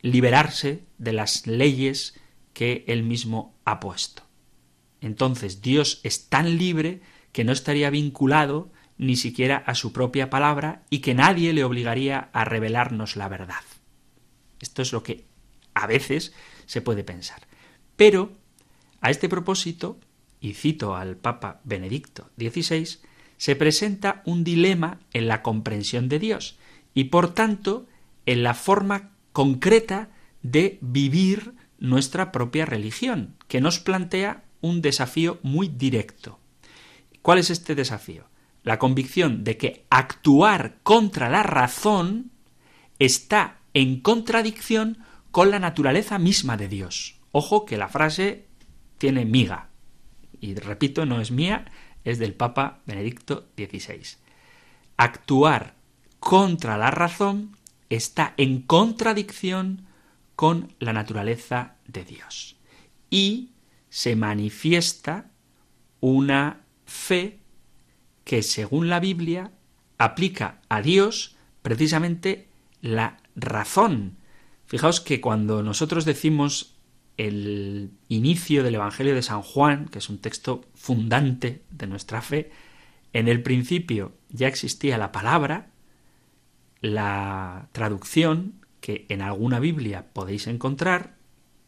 [0.00, 2.18] liberarse de las leyes
[2.52, 4.22] que él mismo ha puesto.
[5.00, 7.00] Entonces Dios es tan libre
[7.32, 12.28] que no estaría vinculado ni siquiera a su propia palabra y que nadie le obligaría
[12.32, 13.64] a revelarnos la verdad.
[14.60, 15.24] Esto es lo que
[15.74, 16.34] a veces
[16.66, 17.46] se puede pensar.
[17.96, 18.32] Pero,
[19.00, 19.98] a este propósito,
[20.40, 22.98] y cito al Papa Benedicto XVI,
[23.36, 26.58] se presenta un dilema en la comprensión de Dios
[26.94, 27.86] y, por tanto,
[28.26, 30.10] en la forma concreta
[30.42, 36.38] de vivir nuestra propia religión, que nos plantea un desafío muy directo.
[37.22, 38.28] ¿Cuál es este desafío?
[38.62, 42.30] La convicción de que actuar contra la razón
[42.98, 44.98] está en contradicción
[45.30, 47.16] con la naturaleza misma de Dios.
[47.32, 48.46] Ojo que la frase
[48.98, 49.69] tiene miga.
[50.40, 51.66] Y repito, no es mía,
[52.04, 54.02] es del Papa Benedicto XVI.
[54.96, 55.74] Actuar
[56.18, 57.56] contra la razón
[57.88, 59.86] está en contradicción
[60.36, 62.56] con la naturaleza de Dios.
[63.10, 63.50] Y
[63.88, 65.30] se manifiesta
[66.00, 67.40] una fe
[68.24, 69.52] que, según la Biblia,
[69.98, 72.48] aplica a Dios precisamente
[72.80, 74.16] la razón.
[74.66, 76.76] Fijaos que cuando nosotros decimos
[77.26, 82.50] el inicio del Evangelio de San Juan, que es un texto fundante de nuestra fe,
[83.12, 85.70] en el principio ya existía la palabra,
[86.80, 91.16] la traducción que en alguna Biblia podéis encontrar,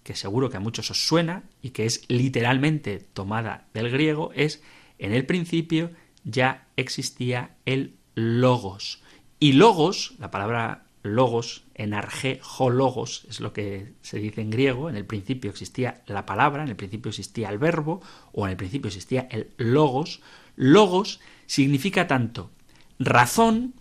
[0.05, 4.63] que seguro que a muchos os suena y que es literalmente tomada del griego, es
[4.99, 5.91] en el principio
[6.25, 9.03] ya existía el logos.
[9.39, 12.41] Y logos, la palabra logos, en arge,
[12.71, 16.69] logos, es lo que se dice en griego, en el principio existía la palabra, en
[16.69, 18.01] el principio existía el verbo,
[18.33, 20.21] o en el principio existía el logos.
[20.57, 22.51] Logos significa tanto
[22.99, 23.75] razón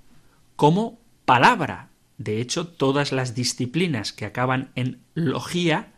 [0.55, 1.89] como palabra.
[2.17, 5.93] De hecho, todas las disciplinas que acaban en logía,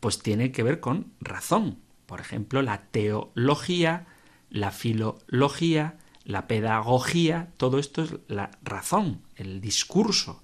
[0.00, 1.78] pues tienen que ver con razón.
[2.06, 4.06] Por ejemplo, la teología,
[4.48, 5.96] la filología,
[6.30, 10.42] la pedagogía, todo esto es la razón, el discurso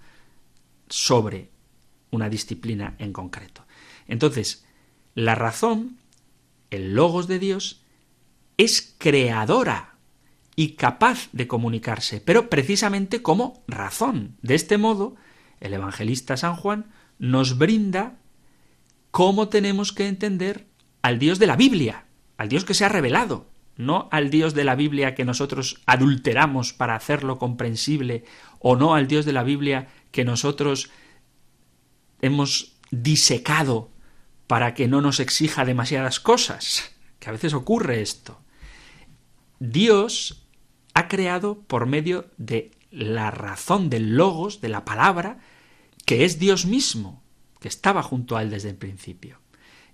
[0.89, 1.51] sobre
[2.11, 3.65] una disciplina en concreto.
[4.07, 4.67] Entonces,
[5.15, 5.99] la razón,
[6.71, 7.83] el logos de Dios,
[8.57, 9.97] es creadora
[10.55, 14.37] y capaz de comunicarse, pero precisamente como razón.
[14.43, 15.17] De este modo,
[15.61, 16.87] el evangelista San Juan
[17.19, 18.19] nos brinda
[19.11, 20.67] cómo tenemos que entender
[21.03, 22.07] al Dios de la Biblia,
[22.39, 26.73] al Dios que se ha revelado, no al Dios de la Biblia que nosotros adulteramos
[26.73, 28.25] para hacerlo comprensible,
[28.59, 30.91] o no al Dios de la Biblia que nosotros
[32.23, 33.91] hemos disecado
[34.47, 38.41] para que no nos exija demasiadas cosas, que a veces ocurre esto.
[39.59, 40.47] Dios
[40.95, 45.41] ha creado por medio de la razón del logos, de la palabra,
[46.05, 47.23] que es Dios mismo,
[47.61, 49.41] que estaba junto a él desde el principio.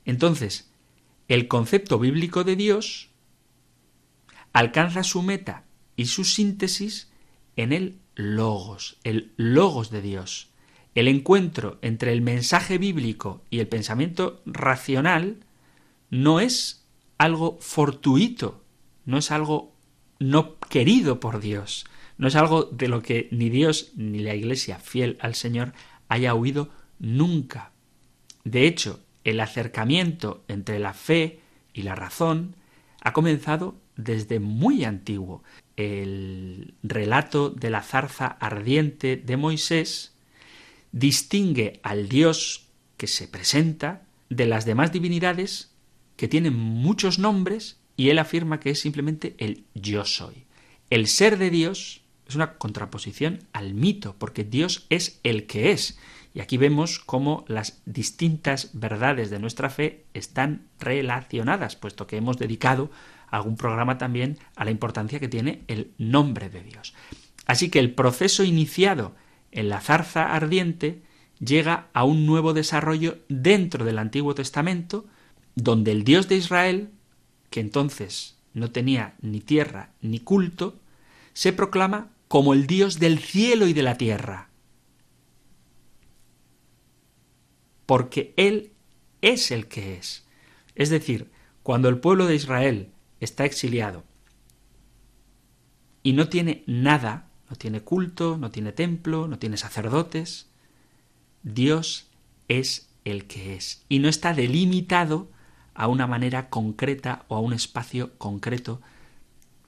[0.05, 0.71] Entonces,
[1.29, 3.12] el concepto bíblico de Dios
[4.53, 5.65] alcanza su meta
[5.97, 7.11] y su síntesis
[7.57, 10.49] en el logos, el logos de Dios.
[10.95, 15.39] El encuentro entre el mensaje bíblico y el pensamiento racional
[16.11, 16.85] no es
[17.17, 18.63] algo fortuito,
[19.07, 19.73] no es algo
[20.19, 21.87] no querido por Dios,
[22.19, 25.73] no es algo de lo que ni Dios ni la Iglesia fiel al Señor
[26.09, 27.73] haya huido nunca.
[28.45, 31.41] De hecho, el acercamiento entre la fe
[31.73, 32.57] y la razón
[33.01, 35.43] ha comenzado desde muy antiguo.
[35.77, 40.13] El relato de la zarza ardiente de Moisés
[40.93, 45.73] distingue al Dios que se presenta de las demás divinidades
[46.17, 50.45] que tienen muchos nombres y él afirma que es simplemente el yo soy.
[50.91, 55.99] El ser de Dios es una contraposición al mito, porque Dios es el que es.
[56.35, 62.39] Y aquí vemos cómo las distintas verdades de nuestra fe están relacionadas, puesto que hemos
[62.39, 62.91] dedicado
[63.33, 66.95] algún programa también a la importancia que tiene el nombre de Dios.
[67.47, 69.15] Así que el proceso iniciado
[69.51, 71.03] en la zarza ardiente
[71.41, 75.07] llega a un nuevo desarrollo dentro del Antiguo Testamento,
[75.55, 76.91] donde el Dios de Israel,
[77.51, 80.79] que entonces no tenía ni tierra ni culto,
[81.33, 84.51] se proclama como el Dios del cielo y de la tierra.
[87.87, 88.73] Porque Él
[89.23, 90.27] es el que es.
[90.75, 91.31] Es decir,
[91.63, 92.93] cuando el pueblo de Israel
[93.25, 94.05] está exiliado.
[96.03, 100.49] Y no tiene nada, no tiene culto, no tiene templo, no tiene sacerdotes,
[101.43, 102.09] Dios
[102.49, 103.85] es el que es.
[103.89, 105.31] Y no está delimitado
[105.75, 108.81] a una manera concreta o a un espacio concreto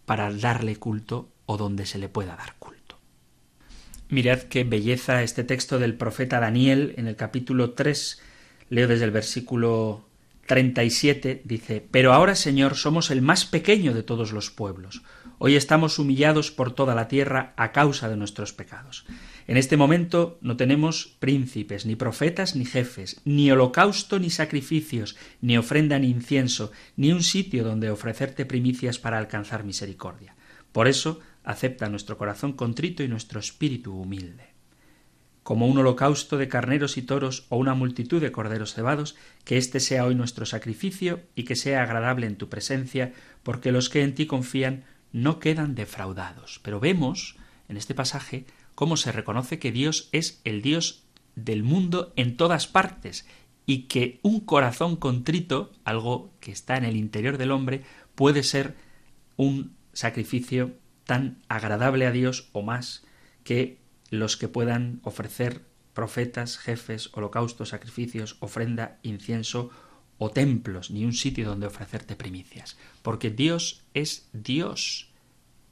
[0.05, 2.99] para darle culto o donde se le pueda dar culto.
[4.09, 8.21] Mirad qué belleza este texto del profeta Daniel en el capítulo 3,
[8.69, 10.05] leo desde el versículo
[10.47, 15.03] 37, dice, Pero ahora, Señor, somos el más pequeño de todos los pueblos.
[15.39, 19.05] Hoy estamos humillados por toda la tierra a causa de nuestros pecados.
[19.47, 25.59] En este momento no tenemos príncipes, ni profetas, ni jefes, ni holocausto, ni sacrificios, ni
[25.59, 30.35] ofrenda, ni incienso, ni un sitio donde ofrecerte primicias para alcanzar misericordia.
[30.73, 34.54] Por eso, acepta nuestro corazón contrito y nuestro espíritu humilde.
[35.45, 39.15] Como un holocausto de carneros y toros o una multitud de corderos cebados,
[39.45, 43.13] que este sea hoy nuestro sacrificio y que sea agradable en tu presencia,
[43.45, 44.83] porque los que en ti confían
[45.13, 46.59] no quedan defraudados.
[46.65, 47.37] Pero vemos
[47.69, 51.05] en este pasaje cómo se reconoce que Dios es el Dios
[51.37, 53.27] del mundo en todas partes
[53.67, 57.83] y que un corazón contrito, algo que está en el interior del hombre,
[58.15, 58.75] puede ser
[59.37, 60.75] un sacrificio
[61.05, 63.05] tan agradable a Dios o más
[63.43, 63.79] que
[64.15, 65.63] los que puedan ofrecer
[65.93, 69.71] profetas, jefes, holocaustos, sacrificios, ofrenda, incienso
[70.19, 75.11] o templos, ni un sitio donde ofrecerte primicias, porque Dios es Dios,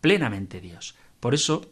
[0.01, 0.97] plenamente Dios.
[1.20, 1.70] Por eso,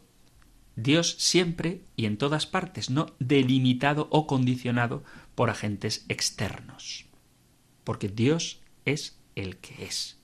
[0.75, 5.03] Dios siempre y en todas partes, no delimitado o condicionado
[5.35, 7.05] por agentes externos,
[7.83, 10.17] porque Dios es el que es.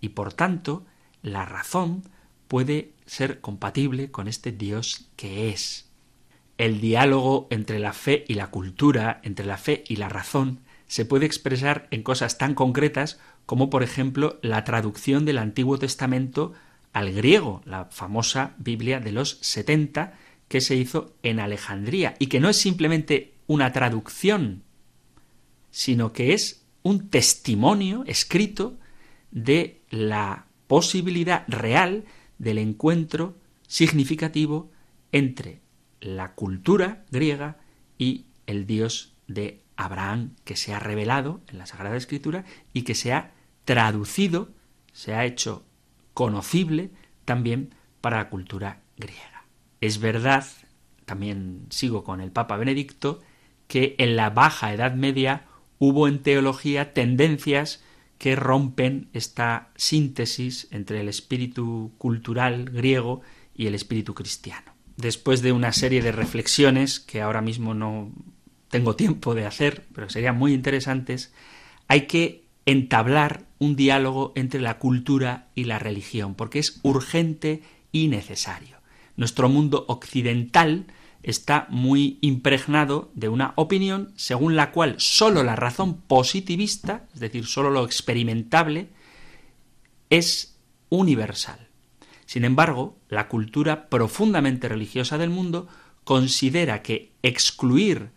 [0.00, 0.86] Y por tanto,
[1.22, 2.02] la razón
[2.48, 5.88] puede ser compatible con este Dios que es.
[6.56, 11.04] El diálogo entre la fe y la cultura, entre la fe y la razón, se
[11.04, 16.54] puede expresar en cosas tan concretas como por ejemplo la traducción del Antiguo Testamento
[16.92, 20.14] al griego, la famosa Biblia de los 70
[20.48, 24.62] que se hizo en Alejandría y que no es simplemente una traducción,
[25.70, 28.78] sino que es un testimonio escrito
[29.30, 32.04] de la posibilidad real
[32.38, 33.36] del encuentro
[33.66, 34.70] significativo
[35.12, 35.60] entre
[36.00, 37.58] la cultura griega
[37.98, 42.94] y el Dios de Abraham que se ha revelado en la Sagrada Escritura y que
[42.94, 43.32] se ha
[43.64, 44.48] traducido,
[44.92, 45.64] se ha hecho
[46.14, 46.90] conocible
[47.24, 49.44] también para la cultura griega.
[49.80, 50.46] Es verdad,
[51.04, 53.20] también sigo con el Papa Benedicto,
[53.66, 55.46] que en la Baja Edad Media
[55.78, 57.84] hubo en teología tendencias
[58.18, 63.22] que rompen esta síntesis entre el espíritu cultural griego
[63.54, 64.72] y el espíritu cristiano.
[64.96, 68.10] Después de una serie de reflexiones que ahora mismo no
[68.68, 71.32] tengo tiempo de hacer, pero serían muy interesantes,
[71.86, 77.62] hay que entablar un diálogo entre la cultura y la religión, porque es urgente
[77.92, 78.76] y necesario.
[79.16, 80.86] Nuestro mundo occidental
[81.28, 87.44] está muy impregnado de una opinión según la cual sólo la razón positivista, es decir,
[87.44, 88.88] sólo lo experimentable,
[90.08, 90.56] es
[90.88, 91.68] universal.
[92.24, 95.68] Sin embargo, la cultura profundamente religiosa del mundo
[96.04, 98.08] considera que excluir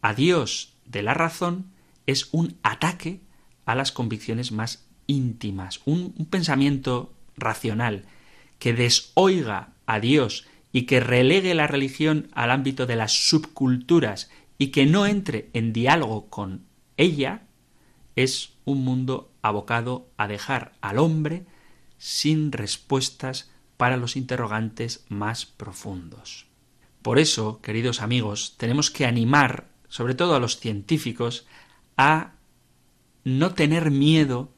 [0.00, 1.66] a Dios de la razón
[2.06, 3.20] es un ataque
[3.66, 8.06] a las convicciones más íntimas, un, un pensamiento racional
[8.58, 14.72] que desoiga a Dios y que relegue la religión al ámbito de las subculturas y
[14.72, 16.64] que no entre en diálogo con
[16.96, 17.42] ella,
[18.16, 21.46] es un mundo abocado a dejar al hombre
[21.96, 26.46] sin respuestas para los interrogantes más profundos.
[27.02, 31.46] Por eso, queridos amigos, tenemos que animar, sobre todo a los científicos,
[31.96, 32.32] a
[33.22, 34.50] no tener miedo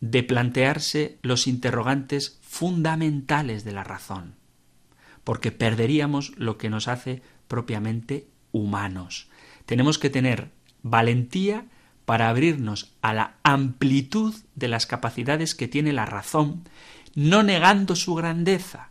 [0.00, 4.39] de plantearse los interrogantes fundamentales de la razón
[5.24, 9.28] porque perderíamos lo que nos hace propiamente humanos.
[9.66, 10.50] Tenemos que tener
[10.82, 11.66] valentía
[12.04, 16.64] para abrirnos a la amplitud de las capacidades que tiene la razón,
[17.14, 18.90] no negando su grandeza.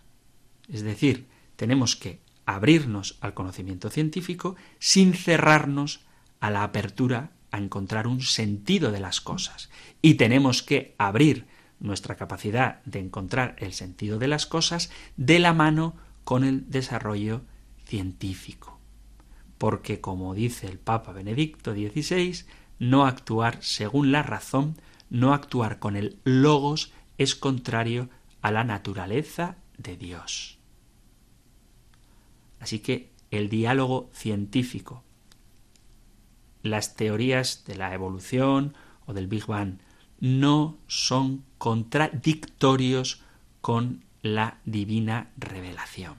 [0.70, 6.02] Es decir, tenemos que abrirnos al conocimiento científico sin cerrarnos
[6.40, 9.70] a la apertura a encontrar un sentido de las cosas.
[10.02, 11.48] Y tenemos que abrir
[11.80, 15.96] nuestra capacidad de encontrar el sentido de las cosas de la mano
[16.30, 17.42] con el desarrollo
[17.86, 18.78] científico.
[19.58, 22.46] Porque, como dice el Papa Benedicto XVI,
[22.78, 24.76] no actuar según la razón,
[25.10, 28.12] no actuar con el logos, es contrario
[28.44, 30.60] a la naturaleza de Dios.
[32.60, 35.04] Así que el diálogo científico,
[36.62, 38.76] las teorías de la evolución
[39.08, 39.80] o del Big Bang
[40.20, 43.24] no son contradictorios
[43.62, 46.15] con la divina revelación.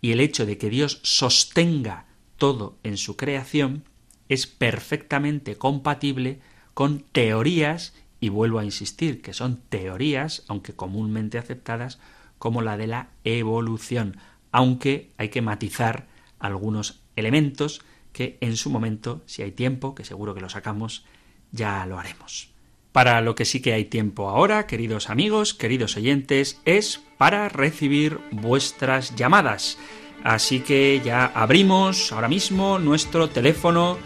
[0.00, 3.84] Y el hecho de que Dios sostenga todo en su creación
[4.28, 6.40] es perfectamente compatible
[6.74, 11.98] con teorías y vuelvo a insistir que son teorías, aunque comúnmente aceptadas,
[12.38, 14.16] como la de la evolución,
[14.50, 17.82] aunque hay que matizar algunos elementos
[18.12, 21.04] que en su momento, si hay tiempo, que seguro que lo sacamos,
[21.50, 22.51] ya lo haremos.
[22.92, 28.18] Para lo que sí que hay tiempo ahora, queridos amigos, queridos oyentes, es para recibir
[28.30, 29.78] vuestras llamadas.
[30.22, 33.96] Así que ya abrimos ahora mismo nuestro teléfono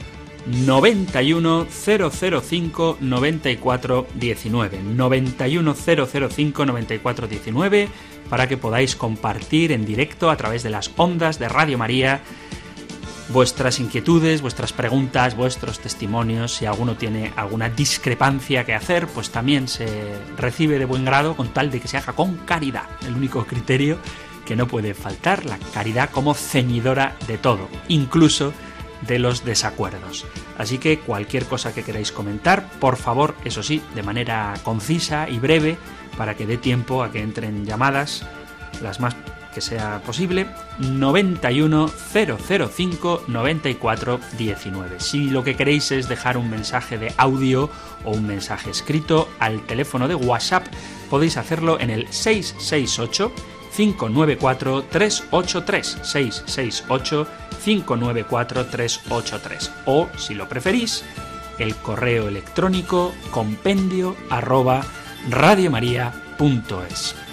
[0.46, 7.88] 91 005 94 19 91 005 94 19
[8.30, 12.20] para que podáis compartir en directo a través de las ondas de Radio María
[13.28, 16.54] vuestras inquietudes, vuestras preguntas, vuestros testimonios.
[16.54, 19.86] Si alguno tiene alguna discrepancia que hacer, pues también se
[20.36, 22.86] recibe de buen grado con tal de que se haga con caridad.
[23.06, 23.98] El único criterio
[24.44, 28.52] que no puede faltar, la caridad como ceñidora de todo, incluso
[29.02, 30.24] de los desacuerdos.
[30.56, 35.38] Así que cualquier cosa que queráis comentar, por favor, eso sí, de manera concisa y
[35.38, 35.76] breve,
[36.16, 38.24] para que dé tiempo a que entren llamadas,
[38.80, 39.14] las más
[39.56, 40.48] que sea posible,
[40.80, 45.00] 91 005 94 19.
[45.00, 47.70] Si lo que queréis es dejar un mensaje de audio
[48.04, 50.66] o un mensaje escrito al teléfono de WhatsApp,
[51.08, 53.32] podéis hacerlo en el 668
[53.74, 57.26] 594 383 668
[57.64, 61.02] 594 383 o si lo preferís
[61.58, 64.84] el correo electrónico compendio arroba
[65.30, 67.25] radiomaria.es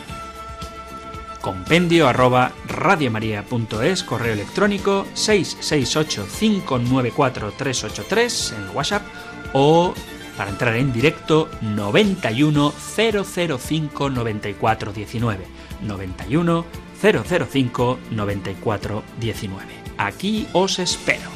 [1.44, 9.04] compendio arroba radiomaria.es correo electrónico 668 594 383 en WhatsApp
[9.52, 9.94] o
[10.38, 15.46] para entrar en directo 91 005 94 19
[15.82, 16.66] 91
[17.02, 19.66] 005 94 19.
[19.98, 21.30] Aquí os espero.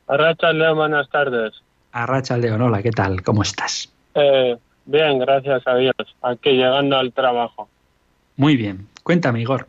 [0.06, 1.60] Arracha León, buenas tardes.
[1.90, 3.22] Arracha León, hola, ¿qué tal?
[3.22, 3.92] ¿Cómo estás?
[4.14, 5.96] Eh, bien, gracias a Dios.
[6.22, 7.68] Aquí llegando al trabajo.
[8.36, 8.86] Muy bien.
[9.02, 9.66] Cuéntame, Igor.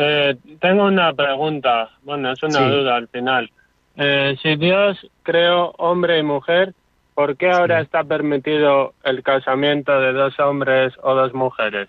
[0.00, 3.50] Eh, tengo una pregunta, bueno, es una duda al final.
[3.96, 6.72] Eh, si Dios creó hombre y mujer,
[7.14, 11.88] ¿por qué ahora está permitido el casamiento de dos hombres o dos mujeres?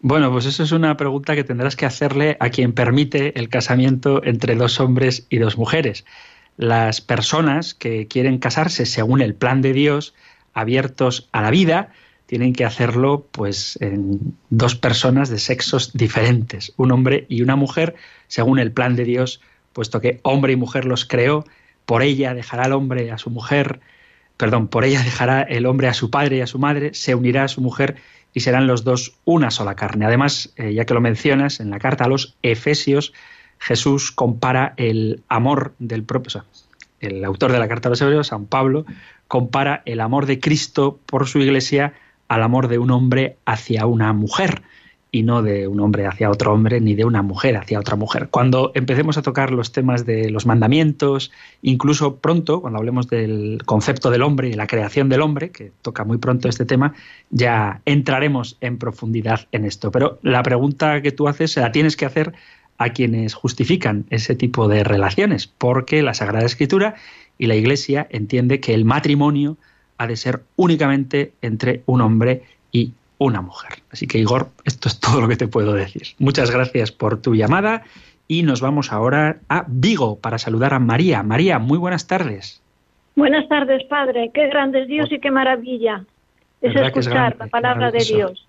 [0.00, 4.22] Bueno, pues eso es una pregunta que tendrás que hacerle a quien permite el casamiento
[4.22, 6.04] entre dos hombres y dos mujeres.
[6.58, 10.14] Las personas que quieren casarse según el plan de Dios,
[10.52, 11.92] abiertos a la vida,
[12.30, 17.96] tienen que hacerlo pues en dos personas de sexos diferentes, un hombre y una mujer,
[18.28, 19.40] según el plan de Dios,
[19.72, 21.44] puesto que hombre y mujer los creó,
[21.86, 23.80] por ella dejará el hombre a su mujer,
[24.36, 27.42] perdón, por ella dejará el hombre a su padre y a su madre, se unirá
[27.42, 27.96] a su mujer
[28.32, 30.06] y serán los dos una sola carne.
[30.06, 33.12] Además, eh, ya que lo mencionas, en la carta a los Efesios,
[33.58, 36.44] Jesús compara el amor del propio,
[37.00, 38.86] el autor de la carta a los Hebreos, San Pablo,
[39.26, 41.92] compara el amor de Cristo por su iglesia
[42.30, 44.62] al amor de un hombre hacia una mujer
[45.10, 48.28] y no de un hombre hacia otro hombre ni de una mujer hacia otra mujer.
[48.30, 54.12] Cuando empecemos a tocar los temas de los mandamientos, incluso pronto, cuando hablemos del concepto
[54.12, 56.94] del hombre y la creación del hombre, que toca muy pronto este tema,
[57.30, 59.90] ya entraremos en profundidad en esto.
[59.90, 62.32] Pero la pregunta que tú haces se la tienes que hacer
[62.78, 66.94] a quienes justifican ese tipo de relaciones, porque la Sagrada Escritura
[67.38, 69.56] y la Iglesia entiende que el matrimonio
[70.00, 72.42] ha de ser únicamente entre un hombre
[72.72, 73.80] y una mujer.
[73.92, 76.02] Así que Igor, esto es todo lo que te puedo decir.
[76.18, 77.82] Muchas gracias por tu llamada
[78.26, 81.22] y nos vamos ahora a Vigo para saludar a María.
[81.22, 82.62] María, muy buenas tardes.
[83.14, 84.30] Buenas tardes, Padre.
[84.32, 86.02] Qué grande es Dios y qué maravilla
[86.62, 88.46] es escuchar la palabra de Dios.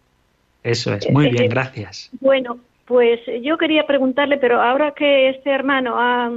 [0.64, 2.10] Eso es, muy bien, eh, gracias.
[2.22, 6.32] Bueno, pues yo quería preguntarle, pero ahora que este hermano ha,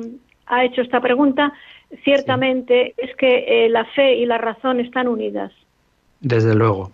[0.47, 1.53] ha hecho esta pregunta,
[2.03, 5.53] ciertamente es que eh, la fe y la razón están unidas.
[6.21, 6.91] Desde luego,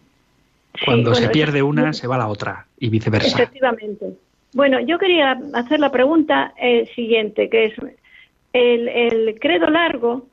[0.84, 3.42] Cuando se pierde una, se va la otra y viceversa.
[3.42, 4.14] Efectivamente.
[4.52, 7.74] Bueno, yo quería hacer la pregunta eh, siguiente, que es
[8.52, 10.26] el, el credo largo,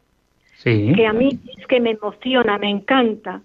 [0.63, 3.41] que a mí es que me emociona, me encanta,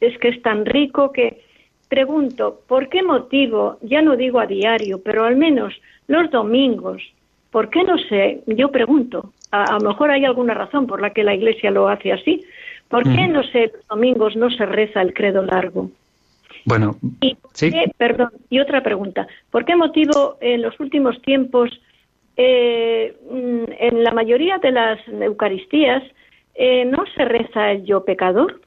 [0.00, 1.42] es que es tan rico que
[1.88, 5.74] pregunto, ¿por qué motivo, ya no digo a diario, pero al menos
[6.06, 7.02] los domingos,
[7.50, 8.42] ¿por qué no sé?
[8.46, 12.12] Yo pregunto, a, lo mejor hay alguna razón por la que la Iglesia lo hace
[12.12, 12.44] así,
[12.88, 15.90] ¿por qué no sé, los domingos no se reza el credo largo?
[16.64, 17.36] Bueno, y,
[17.98, 19.26] perdón, y otra pregunta.
[19.50, 21.70] ¿Por qué motivo en los últimos tiempos,
[22.36, 26.02] eh, mm, en la mayoría de las Eucaristías,
[26.54, 28.60] eh, no se reza el yo pecador?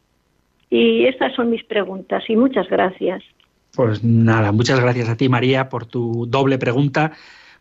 [0.70, 3.24] Y estas son mis preguntas y muchas gracias.
[3.76, 7.14] Pues nada, muchas gracias a ti María por tu doble pregunta.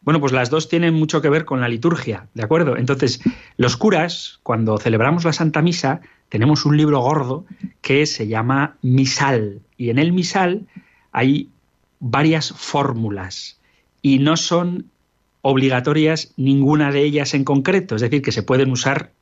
[0.02, 2.76] Bueno, pues las dos tienen mucho que ver con la liturgia, ¿de acuerdo?
[2.76, 3.20] Entonces,
[3.56, 7.44] los curas, cuando celebramos la Santa Misa, tenemos un libro gordo
[7.80, 9.60] que se llama Misal.
[9.76, 10.66] Y en el Misal
[11.12, 11.50] hay
[11.98, 13.58] varias fórmulas
[14.02, 14.90] y no son
[15.42, 19.12] obligatorias ninguna de ellas en concreto, es decir, que se pueden usar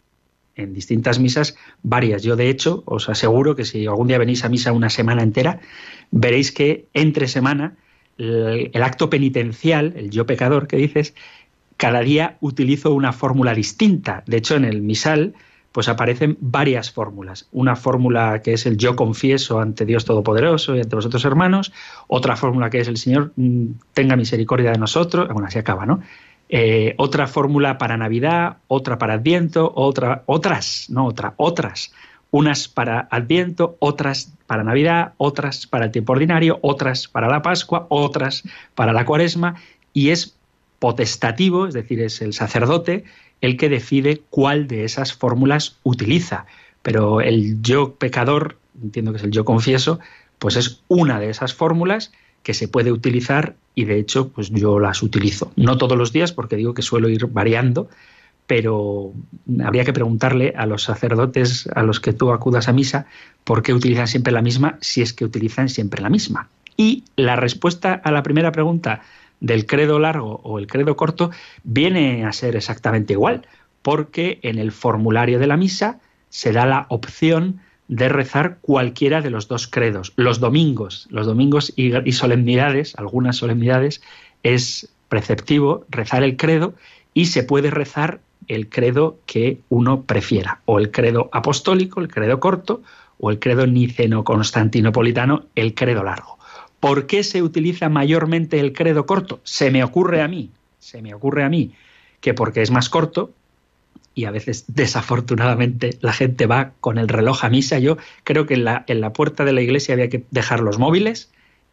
[0.57, 2.23] en distintas misas varias.
[2.23, 5.61] Yo, de hecho, os aseguro que si algún día venís a misa una semana entera,
[6.11, 7.77] veréis que entre semana
[8.19, 11.15] el, acto penitencial, el yo pecador que dices,
[11.77, 14.23] cada día utilizo una fórmula distinta.
[14.27, 15.35] De hecho, en el misal
[15.73, 17.49] pues aparecen varias fórmulas.
[17.51, 21.73] Una fórmula que es el yo confieso ante Dios Todopoderoso y ante vosotros hermanos,
[22.07, 26.01] otra fórmula que es el Señor mm, tenga misericordia de nosotros, bueno, así acaba, ¿no?
[26.49, 31.93] Eh, otra fórmula para Navidad, otra para Adviento, otra, otras, no otra, otras.
[32.35, 37.87] Unas para Adviento, otras para Navidad, otras para el tiempo ordinario, otras para la Pascua,
[37.91, 38.43] otras
[38.75, 39.55] para la Cuaresma,
[39.93, 40.35] y es
[40.81, 43.05] potestativo, es decir, es el sacerdote
[43.41, 46.47] el que decide cuál de esas fórmulas utiliza.
[46.83, 50.01] Pero el yo pecador, entiendo que es el yo confieso,
[50.41, 52.11] pues es una de esas fórmulas
[52.43, 55.53] que se puede utilizar y de hecho pues yo las utilizo.
[55.55, 57.89] No todos los días porque digo que suelo ir variando,
[58.47, 59.13] pero
[59.65, 63.07] habría que preguntarle a los sacerdotes a los que tú acudas a misa
[63.45, 66.49] por qué utilizan siempre la misma si es que utilizan siempre la misma.
[66.77, 69.03] Y la respuesta a la primera pregunta
[69.41, 71.31] del credo largo o el credo corto
[71.63, 73.47] viene a ser exactamente igual,
[73.83, 79.31] porque en el formulario de la misa se da la opción de rezar cualquiera de
[79.31, 80.13] los dos credos.
[80.17, 84.03] Los domingos, los domingos y, solemnidades, algunas solemnidades,
[84.43, 86.75] es preceptivo rezar el credo
[87.13, 92.41] y se puede rezar el credo que uno prefiera, o el credo apostólico, el credo
[92.41, 92.83] corto,
[93.19, 96.39] o el credo niceno-constantinopolitano, el credo largo.
[96.81, 99.41] ¿Por qué se utiliza mayormente el credo corto?
[99.45, 101.73] Se me ocurre a mí, se me ocurre a mí
[102.21, 103.33] que porque es más corto,
[104.15, 107.79] y a veces desafortunadamente la gente va con el reloj a misa.
[107.79, 110.79] Yo creo que en la, en la puerta de la iglesia había que dejar los
[110.79, 111.31] móviles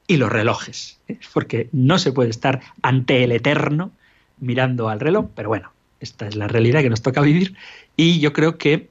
[0.07, 1.19] y los relojes, ¿eh?
[1.33, 3.91] porque no se puede estar ante el eterno
[4.39, 5.71] mirando al reloj, pero bueno,
[6.01, 7.55] esta es la realidad que nos toca vivir
[7.95, 8.89] y yo creo que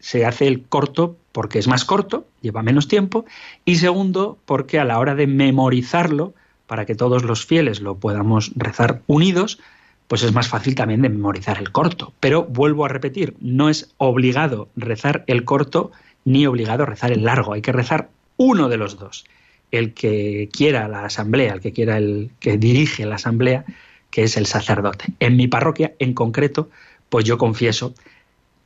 [0.00, 3.24] se hace el corto porque es más corto, lleva menos tiempo,
[3.64, 6.34] y segundo, porque a la hora de memorizarlo,
[6.66, 9.60] para que todos los fieles lo podamos rezar unidos,
[10.08, 12.12] pues es más fácil también de memorizar el corto.
[12.18, 15.92] Pero vuelvo a repetir, no es obligado rezar el corto
[16.24, 19.24] ni obligado rezar el largo, hay que rezar uno de los dos.
[19.70, 23.64] El que quiera la asamblea, el que quiera el que dirige la asamblea,
[24.10, 25.06] que es el sacerdote.
[25.20, 26.68] En mi parroquia, en concreto,
[27.08, 27.94] pues yo confieso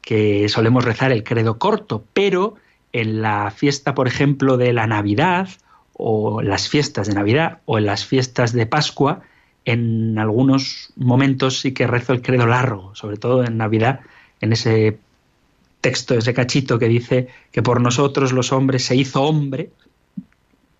[0.00, 2.56] que solemos rezar el credo corto, pero
[2.92, 5.48] en la fiesta, por ejemplo, de la Navidad,
[5.94, 9.22] o las fiestas de Navidad, o en las fiestas de Pascua,
[9.64, 14.00] en algunos momentos sí que rezo el credo largo, sobre todo en Navidad,
[14.40, 14.98] en ese
[15.80, 19.70] texto, ese cachito que dice que por nosotros los hombres se hizo hombre,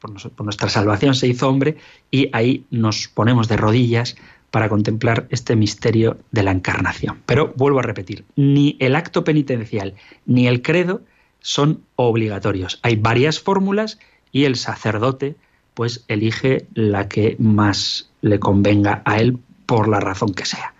[0.00, 0.10] por,
[0.44, 1.76] nuestra salvación se hizo hombre,
[2.10, 4.16] y ahí nos ponemos de rodillas
[4.54, 7.18] para contemplar este misterio de la encarnación.
[7.26, 9.94] Pero vuelvo a repetir, ni el acto penitencial
[10.26, 11.02] ni el credo
[11.40, 12.78] son obligatorios.
[12.82, 13.98] Hay varias fórmulas
[14.30, 15.34] y el sacerdote
[15.74, 20.72] pues elige la que más le convenga a él por la razón que sea.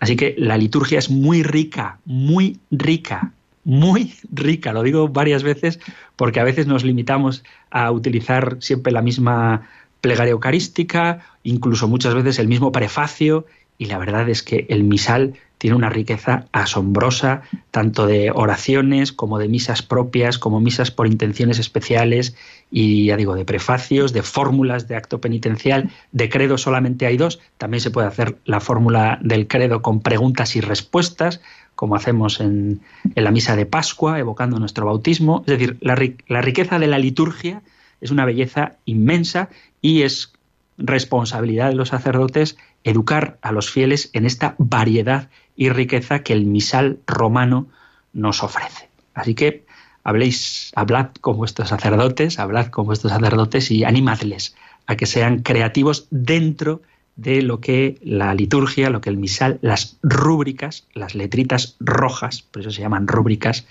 [0.00, 3.32] Así que la liturgia es muy rica, muy rica,
[3.64, 4.74] muy rica.
[4.74, 5.80] Lo digo varias veces
[6.16, 9.66] porque a veces nos limitamos a utilizar siempre la misma
[10.02, 13.46] plegaria eucarística, incluso muchas veces el mismo prefacio,
[13.78, 19.38] y la verdad es que el misal tiene una riqueza asombrosa, tanto de oraciones como
[19.38, 22.36] de misas propias, como misas por intenciones especiales,
[22.70, 27.40] y ya digo, de prefacios, de fórmulas de acto penitencial, de credo solamente hay dos,
[27.56, 31.40] también se puede hacer la fórmula del credo con preguntas y respuestas,
[31.74, 32.80] como hacemos en,
[33.14, 35.44] la misa de Pascua, evocando nuestro bautismo.
[35.46, 35.96] Es decir, la,
[36.28, 37.62] la riqueza de la liturgia
[38.00, 39.48] es una belleza inmensa
[39.80, 40.34] y es
[40.78, 46.44] responsabilidad de los sacerdotes educar a los fieles en esta variedad y riqueza que el
[46.44, 47.68] misal romano
[48.12, 48.88] nos ofrece.
[49.14, 49.64] Así que
[50.02, 54.54] habléis, hablad con vuestros sacerdotes, hablad con vuestros sacerdotes y animadles
[54.86, 56.82] a que sean creativos dentro
[57.16, 62.62] de lo que la liturgia, lo que el misal, las rúbricas, las letritas rojas, por
[62.62, 63.66] eso se llaman rúbricas,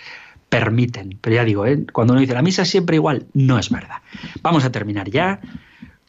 [0.50, 1.18] permiten.
[1.20, 1.86] Pero ya digo, ¿eh?
[1.92, 3.98] cuando uno dice la misa es siempre igual, no es verdad.
[4.42, 5.42] Vamos a terminar ya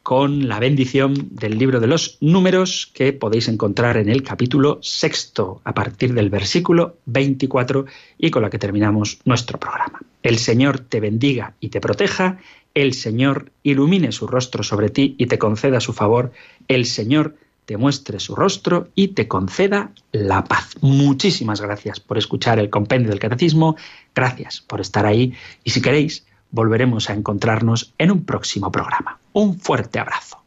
[0.04, 5.62] con la bendición del libro de los números que podéis encontrar en el capítulo sexto
[5.64, 7.86] a partir del versículo 24
[8.18, 10.02] y con la que terminamos nuestro programa.
[10.22, 12.38] El Señor te bendiga y te proteja,
[12.74, 16.32] el Señor ilumine su rostro sobre ti y te conceda su favor,
[16.68, 20.74] el Señor te muestre su rostro y te conceda la paz.
[20.82, 23.76] Muchísimas gracias por escuchar el compendio del catecismo,
[24.14, 25.32] gracias por estar ahí
[25.64, 29.18] y si queréis, volveremos a encontrarnos en un próximo programa.
[29.32, 30.38] Un fuerte abrazo.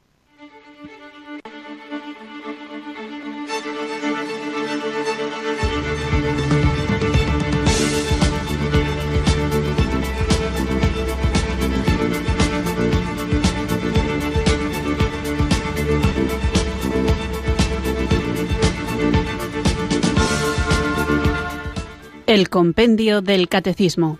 [22.26, 24.20] El Compendio del Catecismo